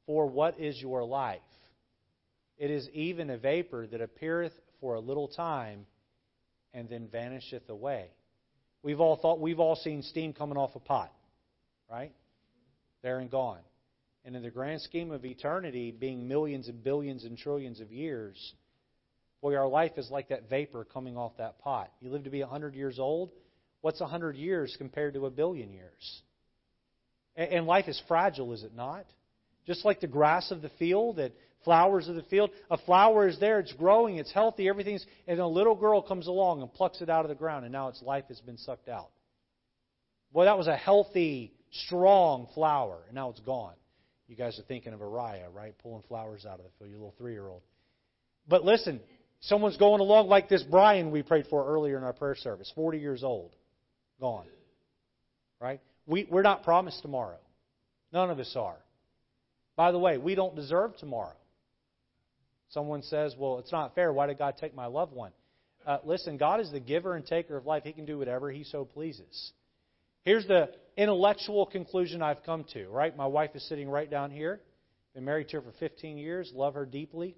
for 0.05 0.27
what 0.27 0.59
is 0.59 0.81
your 0.81 1.03
life? 1.03 1.41
It 2.57 2.71
is 2.71 2.89
even 2.89 3.29
a 3.29 3.37
vapor 3.37 3.87
that 3.87 4.01
appeareth 4.01 4.53
for 4.79 4.95
a 4.95 4.99
little 4.99 5.27
time 5.27 5.85
and 6.73 6.89
then 6.89 7.07
vanisheth 7.07 7.69
away." 7.69 8.09
We've 8.81 9.01
all 9.01 9.15
thought 9.15 9.39
we've 9.39 9.59
all 9.59 9.75
seen 9.75 10.03
steam 10.03 10.33
coming 10.33 10.57
off 10.57 10.75
a 10.75 10.79
pot, 10.79 11.11
right? 11.89 12.13
There 13.01 13.19
and 13.19 13.29
gone. 13.29 13.61
And 14.23 14.35
in 14.35 14.41
the 14.41 14.49
grand 14.49 14.81
scheme 14.81 15.11
of 15.11 15.23
eternity, 15.23 15.91
being 15.91 16.27
millions 16.27 16.67
and 16.67 16.83
billions 16.83 17.25
and 17.25 17.37
trillions 17.37 17.79
of 17.79 17.91
years, 17.91 18.55
boy, 19.41 19.55
our 19.55 19.67
life 19.67 19.97
is 19.97 20.09
like 20.09 20.29
that 20.29 20.49
vapor 20.49 20.83
coming 20.85 21.15
off 21.15 21.37
that 21.37 21.59
pot. 21.59 21.91
You 21.99 22.09
live 22.09 22.23
to 22.23 22.31
be 22.31 22.41
100 22.41 22.73
years 22.73 22.97
old. 22.97 23.31
What's 23.85 23.99
100 23.99 24.35
years 24.35 24.75
compared 24.79 25.13
to 25.13 25.27
a 25.27 25.29
billion 25.29 25.71
years? 25.71 26.21
And 27.35 27.67
life 27.67 27.87
is 27.87 28.01
fragile, 28.07 28.51
is 28.51 28.63
it 28.63 28.75
not? 28.75 29.05
Just 29.67 29.85
like 29.85 29.99
the 29.99 30.07
grass 30.07 30.49
of 30.49 30.63
the 30.63 30.71
field 30.79 31.17
that 31.17 31.33
flowers 31.63 32.07
of 32.07 32.15
the 32.15 32.23
field. 32.23 32.49
A 32.71 32.79
flower 32.79 33.27
is 33.27 33.39
there, 33.39 33.59
it's 33.59 33.73
growing, 33.73 34.15
it's 34.17 34.31
healthy, 34.31 34.67
everything's, 34.67 35.05
and 35.27 35.39
a 35.39 35.45
little 35.45 35.75
girl 35.75 36.01
comes 36.01 36.25
along 36.25 36.63
and 36.63 36.73
plucks 36.73 36.99
it 37.01 37.11
out 37.11 37.25
of 37.25 37.29
the 37.29 37.35
ground, 37.35 37.63
and 37.63 37.71
now 37.71 37.89
its 37.89 38.01
life 38.01 38.23
has 38.29 38.41
been 38.41 38.57
sucked 38.57 38.89
out. 38.89 39.11
Boy, 40.33 40.45
that 40.45 40.57
was 40.57 40.65
a 40.65 40.75
healthy, 40.75 41.53
strong 41.85 42.47
flower, 42.55 43.03
and 43.05 43.13
now 43.13 43.29
it's 43.29 43.41
gone. 43.41 43.75
You 44.27 44.35
guys 44.35 44.57
are 44.57 44.63
thinking 44.63 44.93
of 44.93 45.01
Araya, 45.01 45.53
right? 45.53 45.77
Pulling 45.83 46.01
flowers 46.07 46.43
out 46.43 46.57
of 46.57 46.65
the 46.65 46.71
field, 46.79 46.89
your 46.89 46.97
little 46.97 47.13
three 47.19 47.33
year 47.33 47.47
old. 47.47 47.61
But 48.47 48.65
listen, 48.65 48.99
someone's 49.41 49.77
going 49.77 50.01
along 50.01 50.27
like 50.27 50.49
this 50.49 50.63
Brian 50.63 51.11
we 51.11 51.21
prayed 51.21 51.45
for 51.51 51.67
earlier 51.67 51.99
in 51.99 52.03
our 52.03 52.13
prayer 52.13 52.35
service, 52.35 52.71
40 52.73 52.97
years 52.97 53.23
old, 53.23 53.51
gone. 54.19 54.45
Right? 55.59 55.81
We, 56.05 56.27
we're 56.29 56.41
not 56.41 56.63
promised 56.63 57.01
tomorrow. 57.01 57.37
None 58.13 58.29
of 58.29 58.39
us 58.39 58.53
are. 58.55 58.77
By 59.75 59.91
the 59.91 59.99
way, 59.99 60.17
we 60.17 60.35
don't 60.35 60.55
deserve 60.55 60.95
tomorrow. 60.97 61.35
Someone 62.69 63.03
says, 63.03 63.35
well, 63.37 63.59
it's 63.59 63.71
not 63.71 63.95
fair. 63.95 64.11
Why 64.11 64.27
did 64.27 64.37
God 64.37 64.55
take 64.59 64.75
my 64.75 64.85
loved 64.85 65.13
one? 65.13 65.31
Uh, 65.85 65.99
listen, 66.03 66.37
God 66.37 66.61
is 66.61 66.71
the 66.71 66.79
giver 66.79 67.15
and 67.15 67.25
taker 67.25 67.57
of 67.57 67.65
life. 67.65 67.83
He 67.83 67.93
can 67.93 68.05
do 68.05 68.17
whatever 68.17 68.49
He 68.49 68.63
so 68.63 68.85
pleases. 68.85 69.51
Here's 70.23 70.47
the 70.47 70.71
intellectual 70.97 71.67
conclusion 71.67 72.21
I've 72.21 72.43
come 72.43 72.65
to, 72.73 72.87
right? 72.89 73.15
My 73.15 73.27
wife 73.27 73.51
is 73.53 73.67
sitting 73.69 73.87
right 73.89 74.09
down 74.09 74.31
here. 74.31 74.59
Been 75.13 75.25
married 75.25 75.49
to 75.49 75.57
her 75.57 75.61
for 75.61 75.73
15 75.79 76.17
years. 76.17 76.51
Love 76.55 76.73
her 76.73 76.85
deeply. 76.85 77.35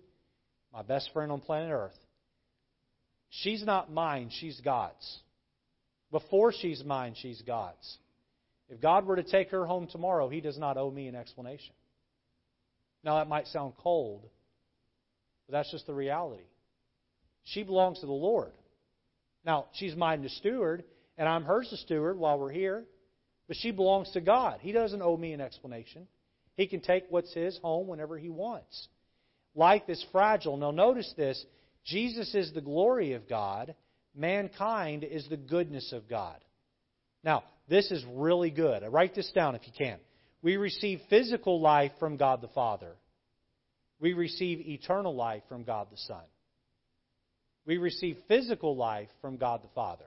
My 0.74 0.82
best 0.82 1.10
friend 1.12 1.32
on 1.32 1.42
planet 1.42 1.72
Earth. 1.72 1.98
She's 3.30 3.64
not 3.64 3.92
mine, 3.92 4.30
she's 4.32 4.60
God's. 4.62 5.20
Before 6.12 6.54
she's 6.54 6.84
mine, 6.84 7.16
she's 7.16 7.42
God's. 7.42 7.98
If 8.70 8.82
God 8.82 9.06
were 9.06 9.16
to 9.16 9.24
take 9.24 9.52
her 9.52 9.66
home 9.66 9.88
tomorrow, 9.88 10.30
He 10.30 10.42
does 10.42 10.58
not 10.58 10.78
owe 10.78 10.92
me 10.92 11.08
an 11.08 11.16
explanation. 11.16 11.74
Now, 13.04 13.18
that 13.18 13.30
might 13.30 13.48
sound 13.48 13.74
cold, 13.78 14.24
but 15.46 15.54
that's 15.54 15.72
just 15.72 15.88
the 15.88 15.94
reality. 15.94 16.44
She 17.44 17.64
belongs 17.64 18.00
to 18.00 18.06
the 18.06 18.12
Lord. 18.12 18.52
Now, 19.46 19.68
she's 19.74 19.96
mine 19.96 20.24
to 20.24 20.30
steward, 20.30 20.84
and 21.18 21.28
I'm 21.28 21.44
hers 21.44 21.70
to 21.70 21.78
steward 21.78 22.18
while 22.18 22.38
we're 22.38 22.52
here, 22.52 22.84
but 23.48 23.56
she 23.58 23.72
belongs 23.72 24.12
to 24.12 24.22
God. 24.22 24.60
He 24.62 24.74
doesn't 24.74 25.02
owe 25.02 25.16
me 25.16 25.32
an 25.32 25.40
explanation. 25.40 26.08
He 26.56 26.68
can 26.68 26.82
take 26.82 27.06
what's 27.10 27.34
his 27.34 27.58
home 27.60 27.88
whenever 27.88 28.18
he 28.18 28.30
wants. 28.30 28.88
Life 29.56 29.84
is 29.88 30.06
fragile. 30.12 30.58
Now, 30.58 30.72
notice 30.72 31.14
this 31.16 31.44
Jesus 31.86 32.36
is 32.36 32.52
the 32.54 32.62
glory 32.62 33.14
of 33.14 33.30
God, 33.30 33.74
mankind 34.18 35.04
is 35.04 35.28
the 35.30 35.38
goodness 35.38 35.94
of 35.94 36.10
God. 36.10 36.38
Now, 37.24 37.44
this 37.70 37.92
is 37.92 38.04
really 38.14 38.50
good. 38.52 38.84
Write 38.90 39.16
this 39.16 39.32
down 39.34 39.56
if 39.56 39.62
you 39.66 39.74
can. 39.78 40.00
We 40.42 40.58
receive 40.58 41.02
physical 41.10 41.62
life 41.62 41.92
from 42.00 42.18
God 42.18 42.42
the 42.42 42.48
Father. 42.50 42.96
We 44.00 44.14
receive 44.14 44.60
eternal 44.68 45.16
life 45.16 45.44
from 45.50 45.64
God 45.64 45.88
the 45.92 45.98
Son. 45.98 46.24
We 47.66 47.78
receive 47.78 48.18
physical 48.28 48.76
life 48.76 49.10
from 49.22 49.38
God 49.38 49.62
the 49.62 49.70
Father. 49.76 50.06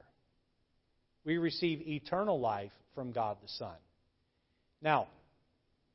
We 1.25 1.38
receive 1.38 1.83
eternal 1.87 2.40
life 2.40 2.73
from 2.94 3.12
God 3.12 3.37
the 3.42 3.49
Son. 3.49 3.77
Now, 4.81 5.09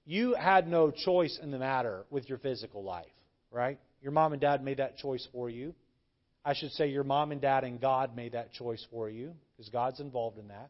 you 0.06 0.36
had 0.36 0.68
no 0.68 0.92
choice 0.92 1.40
in 1.42 1.50
the 1.50 1.58
matter 1.58 2.06
with 2.12 2.30
your 2.30 2.38
physical 2.38 2.84
life, 2.84 3.06
right? 3.52 3.80
Your 4.02 4.12
mom 4.12 4.34
and 4.34 4.42
dad 4.42 4.64
made 4.64 4.78
that 4.78 4.98
choice 4.98 5.28
for 5.32 5.50
you. 5.50 5.74
I 6.46 6.54
should 6.54 6.72
say 6.72 6.88
your 6.88 7.04
mom 7.04 7.32
and 7.32 7.42
dad 7.42 7.64
and 7.64 7.82
God 7.82 8.16
made 8.16 8.34
that 8.34 8.54
choice 8.54 8.86
for 8.92 9.10
you 9.10 9.34
because 9.52 9.70
God's 9.70 10.00
involved 10.00 10.38
in 10.38 10.48
that 10.50 10.70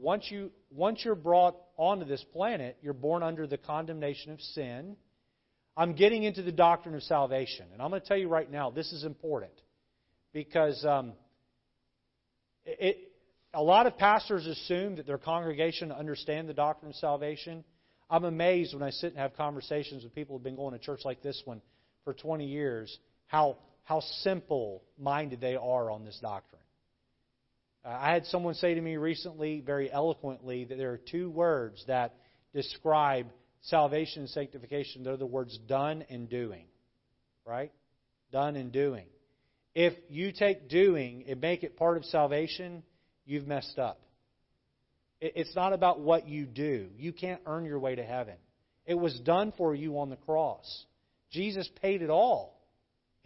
once 0.00 0.26
you 0.30 0.50
once 0.70 1.02
you're 1.04 1.14
brought 1.14 1.56
onto 1.76 2.04
this 2.04 2.24
planet, 2.32 2.76
you're 2.82 2.92
born 2.92 3.22
under 3.22 3.46
the 3.46 3.56
condemnation 3.56 4.32
of 4.32 4.40
sin. 4.40 4.96
I'm 5.76 5.94
getting 5.94 6.22
into 6.22 6.42
the 6.42 6.52
doctrine 6.52 6.94
of 6.94 7.02
salvation, 7.02 7.66
and 7.72 7.82
I'm 7.82 7.90
going 7.90 8.00
to 8.00 8.06
tell 8.06 8.16
you 8.16 8.28
right 8.28 8.50
now 8.50 8.70
this 8.70 8.92
is 8.92 9.04
important 9.04 9.52
because 10.32 10.84
um, 10.84 11.12
it, 12.64 13.12
a 13.52 13.62
lot 13.62 13.86
of 13.86 13.98
pastors 13.98 14.46
assume 14.46 14.96
that 14.96 15.06
their 15.06 15.18
congregation 15.18 15.92
understand 15.92 16.48
the 16.48 16.54
doctrine 16.54 16.90
of 16.90 16.96
salvation. 16.96 17.64
I'm 18.08 18.24
amazed 18.24 18.72
when 18.72 18.82
I 18.82 18.90
sit 18.90 19.12
and 19.12 19.18
have 19.18 19.36
conversations 19.36 20.04
with 20.04 20.14
people 20.14 20.36
who've 20.36 20.44
been 20.44 20.56
going 20.56 20.72
to 20.72 20.78
church 20.78 21.00
like 21.04 21.22
this 21.22 21.42
one 21.44 21.60
for 22.04 22.14
20 22.14 22.46
years 22.46 22.96
how 23.26 23.56
how 23.86 24.00
simple 24.22 24.82
minded 24.98 25.40
they 25.40 25.54
are 25.54 25.92
on 25.92 26.04
this 26.04 26.18
doctrine. 26.20 26.60
Uh, 27.84 27.96
I 28.00 28.12
had 28.12 28.26
someone 28.26 28.54
say 28.54 28.74
to 28.74 28.80
me 28.80 28.96
recently, 28.96 29.60
very 29.60 29.90
eloquently, 29.90 30.64
that 30.64 30.76
there 30.76 30.90
are 30.90 30.98
two 30.98 31.30
words 31.30 31.84
that 31.86 32.16
describe 32.52 33.28
salvation 33.62 34.22
and 34.22 34.30
sanctification. 34.30 35.04
They're 35.04 35.16
the 35.16 35.24
words 35.24 35.56
done 35.68 36.04
and 36.10 36.28
doing. 36.28 36.64
Right? 37.44 37.70
Done 38.32 38.56
and 38.56 38.72
doing. 38.72 39.06
If 39.72 39.94
you 40.08 40.32
take 40.32 40.68
doing 40.68 41.24
and 41.28 41.40
make 41.40 41.62
it 41.62 41.76
part 41.76 41.96
of 41.96 42.04
salvation, 42.06 42.82
you've 43.24 43.46
messed 43.46 43.78
up. 43.78 44.00
It's 45.20 45.54
not 45.54 45.72
about 45.72 46.00
what 46.00 46.26
you 46.26 46.44
do. 46.44 46.88
You 46.98 47.12
can't 47.12 47.40
earn 47.46 47.64
your 47.64 47.78
way 47.78 47.94
to 47.94 48.02
heaven. 48.02 48.34
It 48.84 48.94
was 48.94 49.16
done 49.20 49.52
for 49.56 49.76
you 49.76 50.00
on 50.00 50.10
the 50.10 50.16
cross. 50.16 50.84
Jesus 51.30 51.70
paid 51.80 52.02
it 52.02 52.10
all. 52.10 52.55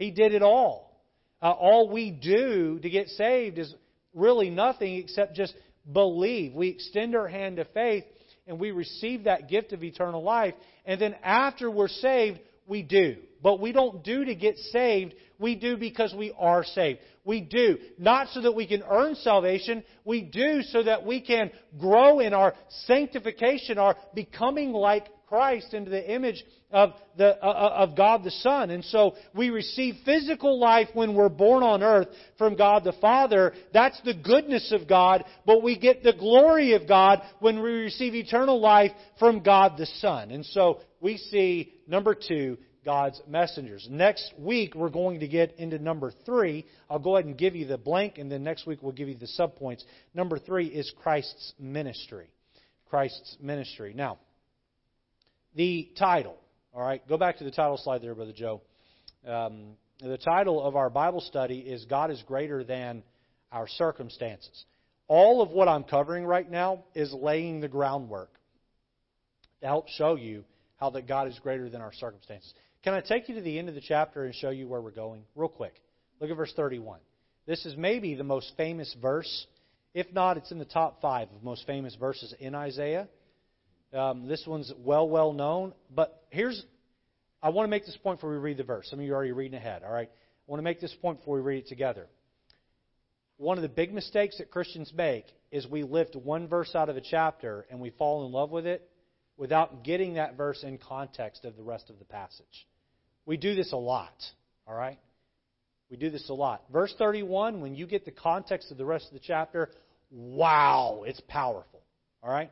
He 0.01 0.09
did 0.09 0.33
it 0.33 0.41
all. 0.41 0.99
Uh, 1.43 1.51
all 1.51 1.87
we 1.87 2.09
do 2.09 2.79
to 2.79 2.89
get 2.89 3.07
saved 3.09 3.59
is 3.59 3.71
really 4.15 4.49
nothing 4.49 4.95
except 4.95 5.35
just 5.35 5.53
believe. 5.93 6.53
We 6.55 6.69
extend 6.69 7.15
our 7.15 7.27
hand 7.27 7.57
to 7.57 7.65
faith 7.65 8.03
and 8.47 8.59
we 8.59 8.71
receive 8.71 9.25
that 9.25 9.47
gift 9.47 9.73
of 9.73 9.83
eternal 9.83 10.23
life. 10.23 10.55
And 10.87 10.99
then 10.99 11.15
after 11.23 11.69
we're 11.69 11.87
saved, 11.87 12.39
we 12.65 12.81
do. 12.81 13.17
But 13.43 13.59
we 13.59 13.73
don't 13.73 14.03
do 14.03 14.25
to 14.25 14.33
get 14.33 14.57
saved. 14.57 15.13
We 15.37 15.53
do 15.53 15.77
because 15.77 16.15
we 16.15 16.33
are 16.35 16.63
saved. 16.63 16.99
We 17.23 17.41
do. 17.41 17.77
Not 17.99 18.29
so 18.29 18.41
that 18.41 18.55
we 18.55 18.65
can 18.65 18.81
earn 18.89 19.13
salvation. 19.13 19.83
We 20.03 20.21
do 20.21 20.63
so 20.63 20.81
that 20.81 21.05
we 21.05 21.21
can 21.21 21.51
grow 21.79 22.21
in 22.21 22.33
our 22.33 22.55
sanctification, 22.87 23.77
our 23.77 23.95
becoming 24.15 24.71
like 24.71 25.09
Christ 25.27 25.75
into 25.75 25.91
the 25.91 26.11
image 26.11 26.43
of, 26.71 26.93
the, 27.17 27.37
uh, 27.43 27.47
uh, 27.47 27.73
of 27.77 27.95
God 27.95 28.23
the 28.23 28.31
Son. 28.31 28.69
And 28.69 28.83
so 28.85 29.15
we 29.35 29.49
receive 29.49 29.95
physical 30.05 30.59
life 30.59 30.89
when 30.93 31.13
we're 31.13 31.29
born 31.29 31.63
on 31.63 31.83
earth 31.83 32.07
from 32.37 32.55
God 32.55 32.83
the 32.83 32.93
Father. 32.93 33.53
That's 33.73 33.99
the 34.01 34.13
goodness 34.13 34.71
of 34.71 34.87
God. 34.87 35.23
But 35.45 35.63
we 35.63 35.77
get 35.77 36.03
the 36.03 36.13
glory 36.13 36.73
of 36.73 36.87
God 36.87 37.21
when 37.39 37.61
we 37.61 37.71
receive 37.71 38.15
eternal 38.15 38.59
life 38.59 38.91
from 39.19 39.43
God 39.43 39.77
the 39.77 39.85
Son. 39.85 40.31
And 40.31 40.45
so 40.45 40.81
we 40.99 41.17
see, 41.17 41.73
number 41.87 42.15
two, 42.15 42.57
God's 42.83 43.21
messengers. 43.27 43.87
Next 43.89 44.33
week, 44.39 44.73
we're 44.73 44.89
going 44.89 45.19
to 45.19 45.27
get 45.27 45.55
into 45.59 45.77
number 45.77 46.11
three. 46.25 46.65
I'll 46.89 46.99
go 46.99 47.15
ahead 47.15 47.25
and 47.25 47.37
give 47.37 47.55
you 47.55 47.67
the 47.67 47.77
blank, 47.77 48.17
and 48.17 48.31
then 48.31 48.43
next 48.43 48.65
week 48.65 48.79
we'll 48.81 48.91
give 48.91 49.07
you 49.07 49.15
the 49.15 49.29
subpoints. 49.39 49.83
Number 50.15 50.39
three 50.39 50.65
is 50.65 50.91
Christ's 51.01 51.53
ministry. 51.59 52.27
Christ's 52.89 53.37
ministry. 53.39 53.93
Now, 53.95 54.17
the 55.55 55.89
title. 55.97 56.37
All 56.73 56.81
right, 56.81 57.05
go 57.09 57.17
back 57.17 57.37
to 57.39 57.43
the 57.43 57.51
title 57.51 57.75
slide 57.75 58.01
there, 58.01 58.15
Brother 58.15 58.31
Joe. 58.31 58.61
Um, 59.27 59.71
the 59.99 60.17
title 60.17 60.63
of 60.65 60.77
our 60.77 60.89
Bible 60.89 61.19
study 61.19 61.59
is 61.59 61.83
God 61.83 62.11
is 62.11 62.23
Greater 62.25 62.63
Than 62.63 63.03
Our 63.51 63.67
Circumstances. 63.67 64.63
All 65.09 65.41
of 65.41 65.49
what 65.49 65.67
I'm 65.67 65.83
covering 65.83 66.25
right 66.25 66.49
now 66.49 66.85
is 66.95 67.13
laying 67.13 67.59
the 67.59 67.67
groundwork 67.67 68.31
to 69.59 69.67
help 69.67 69.89
show 69.89 70.15
you 70.15 70.45
how 70.77 70.91
that 70.91 71.09
God 71.09 71.27
is 71.27 71.37
greater 71.39 71.69
than 71.69 71.81
our 71.81 71.91
circumstances. 71.91 72.53
Can 72.85 72.93
I 72.93 73.01
take 73.01 73.27
you 73.27 73.35
to 73.35 73.41
the 73.41 73.59
end 73.59 73.67
of 73.67 73.75
the 73.75 73.81
chapter 73.81 74.23
and 74.23 74.33
show 74.33 74.49
you 74.49 74.65
where 74.69 74.79
we're 74.79 74.91
going? 74.91 75.23
Real 75.35 75.49
quick. 75.49 75.73
Look 76.21 76.31
at 76.31 76.37
verse 76.37 76.53
31. 76.55 76.99
This 77.45 77.65
is 77.65 77.75
maybe 77.75 78.15
the 78.15 78.23
most 78.23 78.53
famous 78.55 78.95
verse. 79.01 79.45
If 79.93 80.13
not, 80.13 80.37
it's 80.37 80.51
in 80.51 80.57
the 80.57 80.63
top 80.63 81.01
five 81.01 81.27
of 81.35 81.43
most 81.43 81.67
famous 81.67 81.95
verses 81.95 82.33
in 82.39 82.55
Isaiah. 82.55 83.09
Um, 83.93 84.27
this 84.27 84.43
one's 84.47 84.71
well, 84.77 85.07
well 85.07 85.33
known. 85.33 85.73
But 85.93 86.23
here's, 86.29 86.63
I 87.43 87.49
want 87.49 87.67
to 87.67 87.69
make 87.69 87.85
this 87.85 87.97
point 88.01 88.19
before 88.19 88.31
we 88.31 88.37
read 88.37 88.57
the 88.57 88.63
verse. 88.63 88.87
Some 88.89 88.99
of 88.99 89.05
you 89.05 89.11
are 89.11 89.15
already 89.15 89.31
reading 89.31 89.57
ahead, 89.57 89.83
all 89.83 89.91
right? 89.91 90.09
I 90.09 90.51
want 90.51 90.59
to 90.59 90.63
make 90.63 90.79
this 90.79 90.95
point 91.01 91.19
before 91.19 91.35
we 91.35 91.41
read 91.41 91.65
it 91.65 91.67
together. 91.67 92.07
One 93.37 93.57
of 93.57 93.63
the 93.63 93.69
big 93.69 93.93
mistakes 93.93 94.37
that 94.37 94.51
Christians 94.51 94.93
make 94.95 95.25
is 95.51 95.67
we 95.67 95.83
lift 95.83 96.15
one 96.15 96.47
verse 96.47 96.75
out 96.75 96.89
of 96.89 96.97
a 96.97 97.01
chapter 97.01 97.65
and 97.69 97.79
we 97.79 97.89
fall 97.89 98.25
in 98.25 98.31
love 98.31 98.51
with 98.51 98.65
it 98.65 98.87
without 99.35 99.83
getting 99.83 100.13
that 100.13 100.37
verse 100.37 100.63
in 100.63 100.77
context 100.77 101.45
of 101.45 101.57
the 101.57 101.63
rest 101.63 101.89
of 101.89 101.97
the 101.99 102.05
passage. 102.05 102.67
We 103.25 103.37
do 103.37 103.55
this 103.55 103.71
a 103.73 103.77
lot, 103.77 104.13
all 104.67 104.75
right? 104.75 104.99
We 105.89 105.97
do 105.97 106.09
this 106.09 106.29
a 106.29 106.33
lot. 106.33 106.63
Verse 106.71 106.93
31, 106.97 107.61
when 107.61 107.75
you 107.75 107.87
get 107.87 108.05
the 108.05 108.11
context 108.11 108.71
of 108.71 108.77
the 108.77 108.85
rest 108.85 109.07
of 109.07 109.13
the 109.13 109.19
chapter, 109.19 109.71
wow, 110.11 111.03
it's 111.05 111.21
powerful. 111.27 111.81
All 112.23 112.31
right? 112.31 112.51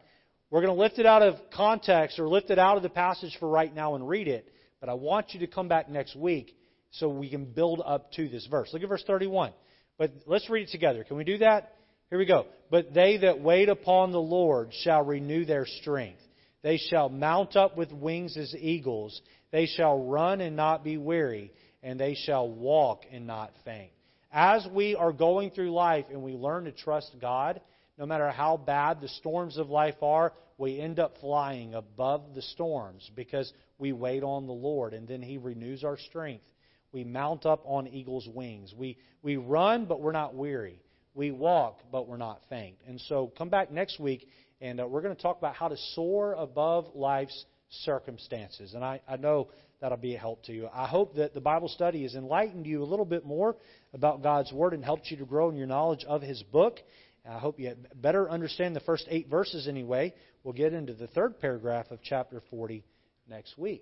We're 0.50 0.62
going 0.62 0.76
to 0.76 0.82
lift 0.82 0.98
it 1.00 1.06
out 1.06 1.22
of 1.22 1.36
context 1.54 2.20
or 2.20 2.28
lift 2.28 2.50
it 2.50 2.58
out 2.58 2.78
of 2.78 2.84
the 2.84 2.90
passage 2.90 3.36
for 3.40 3.48
right 3.48 3.74
now 3.74 3.96
and 3.96 4.08
read 4.08 4.28
it, 4.28 4.52
but 4.80 4.90
I 4.90 4.96
want 4.96 5.34
you 5.34 5.42
to 5.42 5.48
come 5.48 5.68
back 5.68 5.90
next 5.90 6.16
week 6.16 6.56
so 6.92 7.08
we 7.10 7.30
can 7.30 7.46
build 7.46 7.82
up 7.86 8.12
to 8.14 8.28
this 8.28 8.48
verse. 8.48 8.70
Look 8.74 8.82
at 8.82 8.90
verse 8.90 9.04
31. 9.06 9.52
But 9.98 10.12
let's 10.26 10.50
read 10.50 10.68
it 10.68 10.72
together. 10.72 11.04
Can 11.04 11.18
we 11.18 11.24
do 11.24 11.40
that? 11.40 11.76
Here 12.10 12.18
we 12.18 12.26
go. 12.26 12.48
But 12.72 12.94
they 12.94 13.18
that 13.18 13.42
wait 13.42 13.70
upon 13.70 14.12
the 14.12 14.22
Lord 14.22 14.72
shall 14.84 15.04
renew 15.04 15.46
their 15.46 15.66
strength. 15.66 16.22
They 16.64 16.78
shall 16.78 17.10
mount 17.10 17.56
up 17.56 17.78
with 17.78 17.92
wings 17.92 18.36
as 18.36 18.56
eagles. 18.58 19.22
They 19.52 19.68
shall 19.68 20.04
run 20.06 20.42
and 20.42 20.56
not 20.56 20.84
be 20.84 20.98
weary 20.98 21.52
and 21.84 22.00
they 22.00 22.16
shall 22.16 22.50
walk 22.50 23.04
and 23.12 23.28
not 23.28 23.52
faint. 23.64 23.92
As 24.32 24.68
we 24.74 24.96
are 24.96 25.12
going 25.12 25.52
through 25.52 25.72
life 25.72 26.06
and 26.12 26.22
we 26.22 26.34
learn 26.34 26.66
to 26.66 26.72
trust 26.72 27.16
God, 27.22 27.62
no 28.00 28.06
matter 28.06 28.32
how 28.32 28.56
bad 28.56 29.02
the 29.02 29.10
storms 29.10 29.58
of 29.58 29.70
life 29.70 30.02
are, 30.02 30.32
we 30.58 30.80
end 30.80 31.00
up 31.00 31.18
flying 31.20 31.74
above 31.74 32.34
the 32.34 32.42
storms 32.42 33.12
because 33.14 33.52
we 33.78 33.92
wait 33.92 34.24
on 34.24 34.48
the 34.48 34.54
Lord 34.54 34.94
and 34.94 35.06
then 35.06 35.22
He 35.22 35.38
renews 35.38 35.84
our 35.84 35.98
strength. 35.98 36.46
We 36.94 37.04
mount 37.04 37.46
up 37.46 37.62
on 37.66 37.88
eagle's 37.88 38.28
wings. 38.34 38.74
We, 38.76 38.98
we 39.22 39.36
run, 39.36 39.86
but 39.86 40.02
we're 40.02 40.14
not 40.14 40.34
weary. 40.34 40.82
We 41.14 41.32
walk, 41.32 41.82
but 41.92 42.08
we're 42.08 42.18
not 42.18 42.40
faint. 42.50 42.78
And 42.88 43.00
so 43.02 43.32
come 43.38 43.50
back 43.50 43.70
next 43.70 44.00
week, 44.00 44.28
and 44.62 44.80
uh, 44.80 44.88
we're 44.88 45.02
going 45.02 45.16
to 45.16 45.22
talk 45.22 45.38
about 45.38 45.56
how 45.56 45.68
to 45.68 45.78
soar 45.94 46.34
above 46.34 46.88
life's 46.96 47.46
circumstances. 47.70 48.74
And 48.74 48.84
I, 48.84 49.02
I 49.08 49.18
know 49.18 49.50
that'll 49.82 49.98
be 49.98 50.16
a 50.16 50.20
help 50.20 50.44
to 50.46 50.54
you. 50.54 50.70
I 50.74 50.88
hope 50.88 51.16
that 51.16 51.34
the 51.34 51.42
Bible 51.42 51.68
study 51.68 52.04
has 52.04 52.16
enlightened 52.16 52.66
you 52.66 52.82
a 52.82 52.86
little 52.86 53.06
bit 53.06 53.26
more 53.26 53.56
about 53.94 54.24
God's 54.24 54.52
Word 54.52 54.74
and 54.74 54.84
helped 54.84 55.12
you 55.12 55.18
to 55.18 55.26
grow 55.26 55.50
in 55.50 55.58
your 55.58 55.68
knowledge 55.68 56.06
of 56.06 56.22
His 56.22 56.42
book. 56.44 56.80
I 57.28 57.38
hope 57.38 57.60
you 57.60 57.76
better 57.96 58.30
understand 58.30 58.76
the 58.76 58.82
first 58.82 59.06
eight 59.10 59.30
verses 59.30 59.68
anyway. 59.68 60.14
We'll 60.44 60.54
get 60.54 60.74
into 60.74 60.94
the 60.94 61.08
third 61.08 61.40
paragraph 61.40 61.92
of 61.92 62.00
chapter 62.04 62.42
40 62.50 62.84
next 63.28 63.58
week. 63.58 63.78